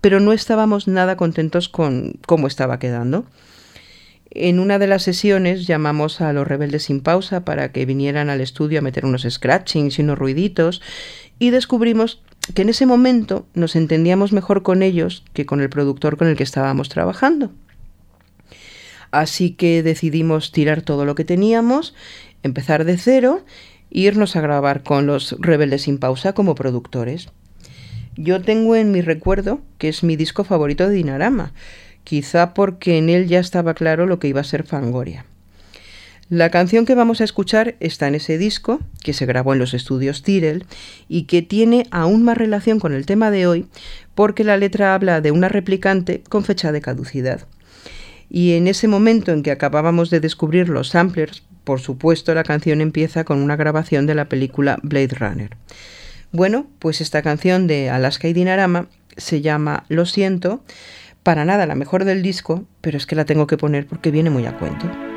pero 0.00 0.18
no 0.18 0.32
estábamos 0.32 0.88
nada 0.88 1.16
contentos 1.16 1.68
con 1.68 2.14
cómo 2.26 2.48
estaba 2.48 2.80
quedando. 2.80 3.24
En 4.30 4.60
una 4.60 4.78
de 4.78 4.86
las 4.86 5.02
sesiones 5.02 5.66
llamamos 5.66 6.20
a 6.20 6.32
los 6.32 6.46
rebeldes 6.46 6.84
sin 6.84 7.00
pausa 7.00 7.44
para 7.44 7.72
que 7.72 7.84
vinieran 7.84 8.30
al 8.30 8.40
estudio 8.40 8.78
a 8.78 8.82
meter 8.82 9.04
unos 9.04 9.26
scratchings 9.28 9.98
y 9.98 10.02
unos 10.02 10.18
ruiditos 10.18 10.80
y 11.40 11.50
descubrimos 11.50 12.22
que 12.54 12.62
en 12.62 12.68
ese 12.68 12.86
momento 12.86 13.46
nos 13.54 13.74
entendíamos 13.74 14.32
mejor 14.32 14.62
con 14.62 14.82
ellos 14.82 15.24
que 15.32 15.46
con 15.46 15.60
el 15.60 15.68
productor 15.68 16.16
con 16.16 16.28
el 16.28 16.36
que 16.36 16.44
estábamos 16.44 16.88
trabajando. 16.88 17.50
Así 19.10 19.50
que 19.50 19.82
decidimos 19.82 20.52
tirar 20.52 20.82
todo 20.82 21.04
lo 21.04 21.16
que 21.16 21.24
teníamos, 21.24 21.94
empezar 22.44 22.84
de 22.84 22.98
cero 22.98 23.44
e 23.90 24.00
irnos 24.00 24.36
a 24.36 24.40
grabar 24.40 24.84
con 24.84 25.06
los 25.06 25.34
rebeldes 25.40 25.82
sin 25.82 25.98
pausa 25.98 26.34
como 26.34 26.54
productores. 26.54 27.28
Yo 28.16 28.40
tengo 28.42 28.76
en 28.76 28.92
mi 28.92 29.00
recuerdo 29.00 29.60
que 29.78 29.88
es 29.88 30.04
mi 30.04 30.14
disco 30.14 30.44
favorito 30.44 30.88
de 30.88 30.94
Dinarama, 30.94 31.52
quizá 32.04 32.54
porque 32.54 32.98
en 32.98 33.08
él 33.08 33.28
ya 33.28 33.38
estaba 33.38 33.74
claro 33.74 34.06
lo 34.06 34.18
que 34.18 34.28
iba 34.28 34.40
a 34.40 34.44
ser 34.44 34.64
Fangoria. 34.64 35.24
La 36.30 36.50
canción 36.50 36.86
que 36.86 36.94
vamos 36.94 37.20
a 37.20 37.24
escuchar 37.24 37.74
está 37.80 38.06
en 38.06 38.14
ese 38.14 38.38
disco, 38.38 38.78
que 39.02 39.12
se 39.12 39.26
grabó 39.26 39.52
en 39.52 39.58
los 39.58 39.74
estudios 39.74 40.22
Tyrell, 40.22 40.64
y 41.08 41.24
que 41.24 41.42
tiene 41.42 41.88
aún 41.90 42.22
más 42.22 42.38
relación 42.38 42.78
con 42.78 42.94
el 42.94 43.04
tema 43.04 43.32
de 43.32 43.48
hoy, 43.48 43.66
porque 44.14 44.44
la 44.44 44.56
letra 44.56 44.94
habla 44.94 45.20
de 45.20 45.32
una 45.32 45.48
replicante 45.48 46.22
con 46.28 46.44
fecha 46.44 46.70
de 46.70 46.80
caducidad. 46.80 47.48
Y 48.28 48.52
en 48.52 48.68
ese 48.68 48.86
momento 48.86 49.32
en 49.32 49.42
que 49.42 49.50
acabábamos 49.50 50.08
de 50.08 50.20
descubrir 50.20 50.68
los 50.68 50.90
samplers, 50.90 51.42
por 51.64 51.80
supuesto 51.80 52.32
la 52.32 52.44
canción 52.44 52.80
empieza 52.80 53.24
con 53.24 53.42
una 53.42 53.56
grabación 53.56 54.06
de 54.06 54.14
la 54.14 54.28
película 54.28 54.78
Blade 54.84 55.16
Runner. 55.18 55.56
Bueno, 56.30 56.68
pues 56.78 57.00
esta 57.00 57.22
canción 57.22 57.66
de 57.66 57.90
Alaska 57.90 58.28
y 58.28 58.32
Dinarama 58.32 58.86
se 59.16 59.40
llama 59.40 59.84
Lo 59.88 60.06
siento, 60.06 60.62
para 61.22 61.44
nada 61.44 61.66
la 61.66 61.74
mejor 61.74 62.04
del 62.04 62.22
disco, 62.22 62.64
pero 62.80 62.96
es 62.96 63.06
que 63.06 63.16
la 63.16 63.24
tengo 63.24 63.46
que 63.46 63.56
poner 63.56 63.86
porque 63.86 64.10
viene 64.10 64.30
muy 64.30 64.46
a 64.46 64.58
cuento. 64.58 65.09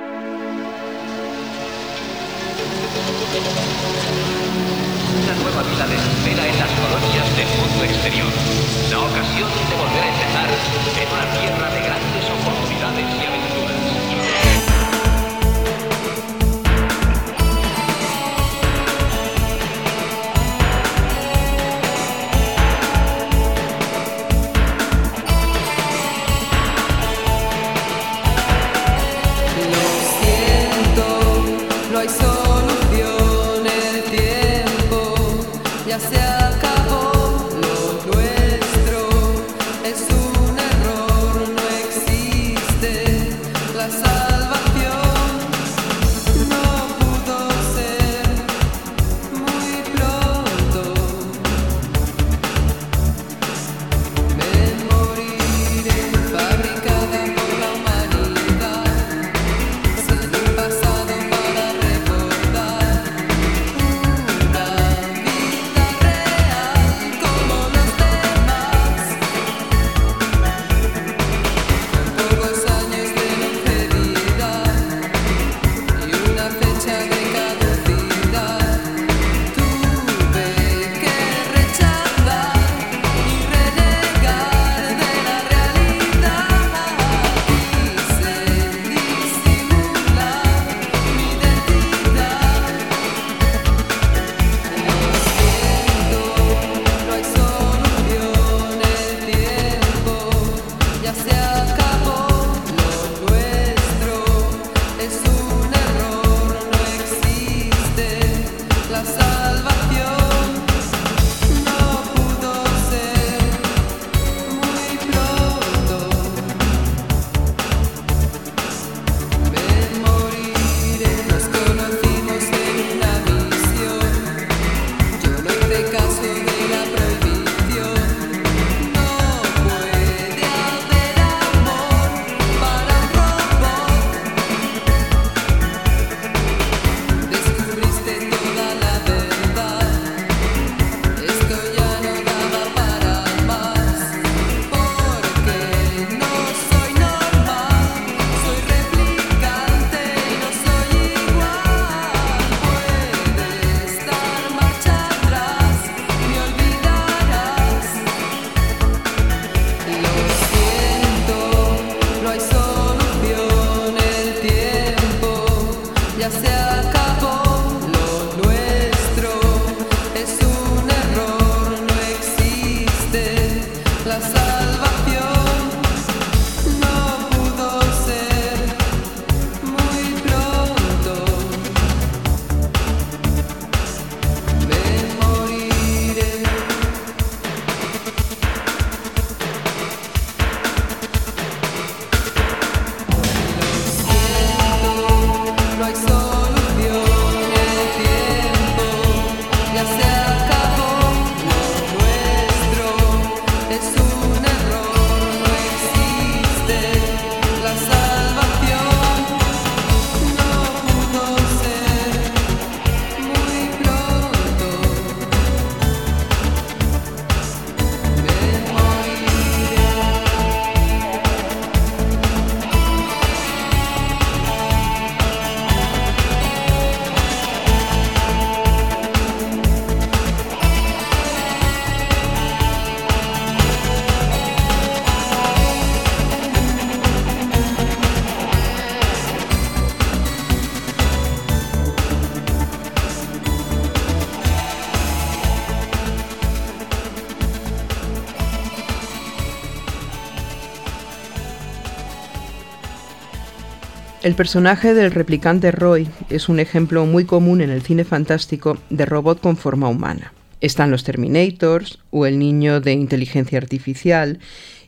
El 254.23 254.35
personaje 254.35 254.93
del 254.93 255.11
replicante 255.11 255.69
Roy 255.69 256.07
es 256.29 256.47
un 256.47 256.61
ejemplo 256.61 257.05
muy 257.05 257.25
común 257.25 257.59
en 257.59 257.69
el 257.69 257.81
cine 257.81 258.05
fantástico 258.05 258.77
de 258.89 259.05
robot 259.05 259.41
con 259.41 259.57
forma 259.57 259.89
humana. 259.89 260.31
Están 260.61 260.91
los 260.91 261.03
Terminators 261.03 261.99
o 262.09 262.25
el 262.25 262.39
niño 262.39 262.79
de 262.79 262.93
inteligencia 262.93 263.57
artificial 263.57 264.39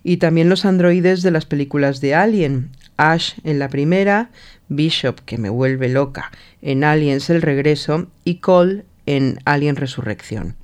y 0.05 0.17
también 0.17 0.47
los 0.47 0.63
androides 0.63 1.21
de 1.21 1.31
las 1.31 1.45
películas 1.45 1.99
de 1.99 2.15
Alien, 2.15 2.69
Ash 2.95 3.33
en 3.43 3.59
la 3.59 3.67
primera, 3.67 4.29
Bishop, 4.69 5.19
que 5.25 5.37
me 5.37 5.49
vuelve 5.49 5.89
loca, 5.89 6.31
en 6.61 6.85
Aliens 6.85 7.29
el 7.29 7.41
regreso 7.41 8.07
y 8.23 8.35
Cole 8.35 8.85
en 9.05 9.39
Alien 9.43 9.75
Resurrección. 9.75 10.55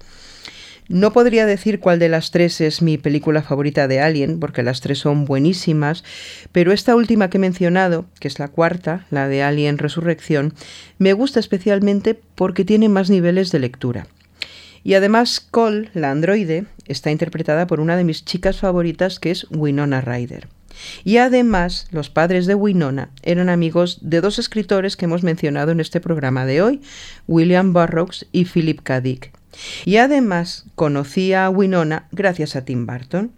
No 0.91 1.13
podría 1.13 1.45
decir 1.45 1.79
cuál 1.79 1.99
de 1.99 2.09
las 2.09 2.31
tres 2.31 2.59
es 2.59 2.81
mi 2.81 2.97
película 2.97 3.41
favorita 3.41 3.87
de 3.87 4.01
Alien, 4.01 4.41
porque 4.41 4.61
las 4.61 4.81
tres 4.81 4.99
son 4.99 5.23
buenísimas, 5.23 6.03
pero 6.51 6.73
esta 6.73 6.97
última 6.97 7.29
que 7.29 7.37
he 7.37 7.39
mencionado, 7.39 8.07
que 8.19 8.27
es 8.27 8.39
la 8.39 8.49
cuarta, 8.49 9.05
la 9.09 9.29
de 9.29 9.41
Alien 9.41 9.77
Resurrección, 9.77 10.53
me 10.97 11.13
gusta 11.13 11.39
especialmente 11.39 12.19
porque 12.35 12.65
tiene 12.65 12.89
más 12.89 13.09
niveles 13.09 13.53
de 13.53 13.59
lectura. 13.59 14.07
Y 14.83 14.95
además 14.95 15.39
Cole, 15.39 15.89
la 15.93 16.11
androide, 16.11 16.65
está 16.87 17.09
interpretada 17.09 17.67
por 17.67 17.79
una 17.79 17.95
de 17.95 18.03
mis 18.03 18.25
chicas 18.25 18.59
favoritas 18.59 19.21
que 19.21 19.31
es 19.31 19.47
Winona 19.49 20.01
Ryder. 20.01 20.49
Y 21.05 21.17
además, 21.17 21.87
los 21.91 22.09
padres 22.09 22.47
de 22.47 22.55
Winona 22.55 23.11
eran 23.23 23.47
amigos 23.47 23.99
de 24.01 24.19
dos 24.19 24.39
escritores 24.39 24.97
que 24.97 25.05
hemos 25.05 25.23
mencionado 25.23 25.71
en 25.71 25.79
este 25.79 26.01
programa 26.01 26.45
de 26.45 26.61
hoy, 26.61 26.81
William 27.29 27.71
Burroughs 27.71 28.27
y 28.33 28.43
Philip 28.43 28.81
K. 28.83 28.99
Dick. 28.99 29.40
Y 29.85 29.97
además 29.97 30.65
conocía 30.75 31.45
a 31.45 31.49
Winona 31.49 32.07
gracias 32.11 32.55
a 32.55 32.65
Tim 32.65 32.85
Burton. 32.85 33.31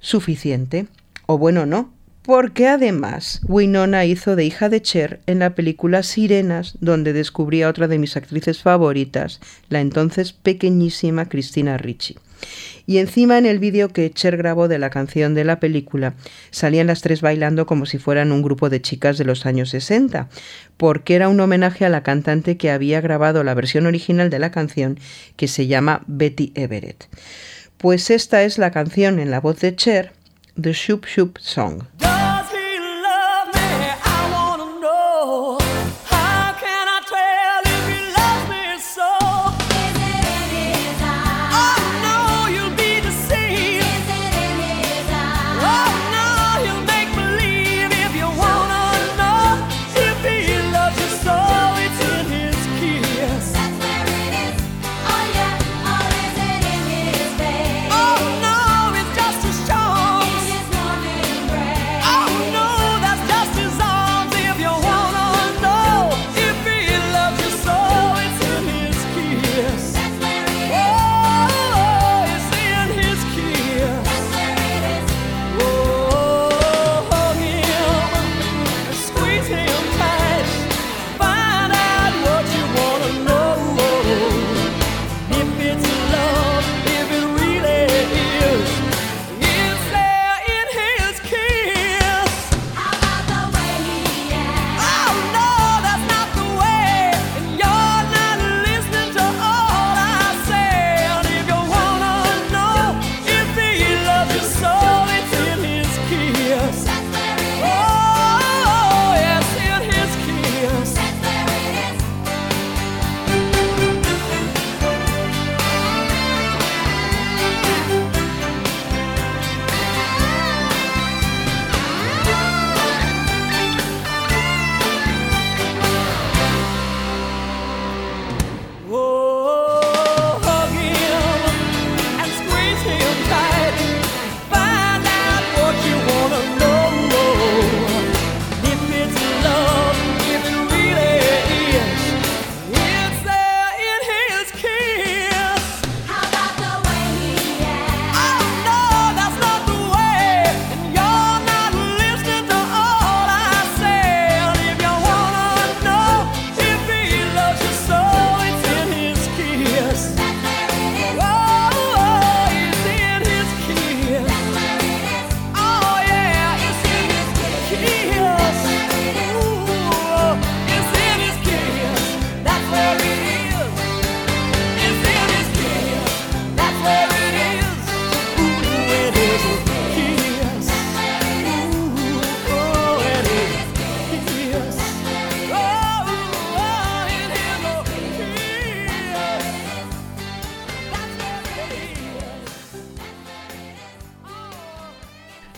Suficiente. 0.00 0.86
O 1.26 1.38
bueno, 1.38 1.66
no, 1.66 1.92
porque 2.28 2.68
además 2.68 3.40
Winona 3.48 4.04
hizo 4.04 4.36
de 4.36 4.44
hija 4.44 4.68
de 4.68 4.82
Cher 4.82 5.20
en 5.26 5.38
la 5.38 5.54
película 5.54 6.02
Sirenas, 6.02 6.76
donde 6.80 7.14
descubrí 7.14 7.62
a 7.62 7.70
otra 7.70 7.88
de 7.88 7.98
mis 7.98 8.18
actrices 8.18 8.62
favoritas, 8.62 9.40
la 9.70 9.80
entonces 9.80 10.34
pequeñísima 10.34 11.28
Cristina 11.30 11.78
Ricci. 11.78 12.16
Y 12.86 12.98
encima 12.98 13.36
en 13.36 13.46
el 13.46 13.58
vídeo 13.58 13.90
que 13.90 14.10
Cher 14.10 14.36
grabó 14.36 14.66
de 14.66 14.78
la 14.78 14.90
canción 14.90 15.34
de 15.34 15.44
la 15.44 15.60
película, 15.60 16.14
salían 16.50 16.86
las 16.86 17.02
tres 17.02 17.20
bailando 17.20 17.66
como 17.66 17.84
si 17.84 17.98
fueran 17.98 18.32
un 18.32 18.42
grupo 18.42 18.70
de 18.70 18.80
chicas 18.80 19.18
de 19.18 19.24
los 19.24 19.44
años 19.44 19.70
60, 19.70 20.28
porque 20.76 21.14
era 21.14 21.28
un 21.28 21.38
homenaje 21.40 21.84
a 21.84 21.90
la 21.90 22.02
cantante 22.02 22.56
que 22.56 22.70
había 22.70 23.00
grabado 23.00 23.44
la 23.44 23.54
versión 23.54 23.86
original 23.86 24.30
de 24.30 24.38
la 24.38 24.50
canción, 24.50 24.98
que 25.36 25.48
se 25.48 25.66
llama 25.66 26.02
Betty 26.06 26.52
Everett. 26.54 27.08
Pues 27.76 28.10
esta 28.10 28.42
es 28.42 28.58
la 28.58 28.70
canción 28.70 29.18
en 29.18 29.30
la 29.30 29.40
voz 29.40 29.60
de 29.60 29.76
Cher, 29.76 30.12
The 30.60 30.72
Shoop 30.72 31.06
Shoop 31.06 31.38
Song. 31.38 31.84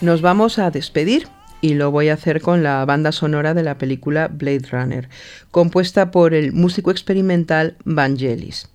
Nos 0.01 0.23
vamos 0.23 0.59
a 0.59 0.71
despedir 0.71 1.29
y 1.61 1.75
lo 1.75 1.91
voy 1.91 2.09
a 2.09 2.15
hacer 2.15 2.41
con 2.41 2.63
la 2.63 2.83
banda 2.87 3.13
sonora 3.13 3.53
de 3.53 3.63
la 3.63 3.77
película 3.77 4.29
Blade 4.29 4.67
Runner, 4.71 5.09
compuesta 5.51 6.11
por 6.11 6.33
el 6.33 6.53
músico 6.53 6.91
experimental 6.91 7.77
Vangelis. 7.85 8.69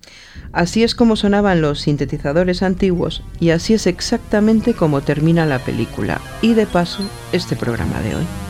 Así 0.52 0.84
es 0.84 0.94
como 0.94 1.16
sonaban 1.16 1.60
los 1.60 1.80
sintetizadores 1.80 2.62
antiguos 2.62 3.24
y 3.40 3.50
así 3.50 3.74
es 3.74 3.88
exactamente 3.88 4.74
como 4.74 5.00
termina 5.00 5.46
la 5.46 5.58
película 5.58 6.20
y 6.42 6.54
de 6.54 6.66
paso 6.66 7.02
este 7.32 7.56
programa 7.56 8.00
de 8.02 8.14
hoy. 8.14 8.45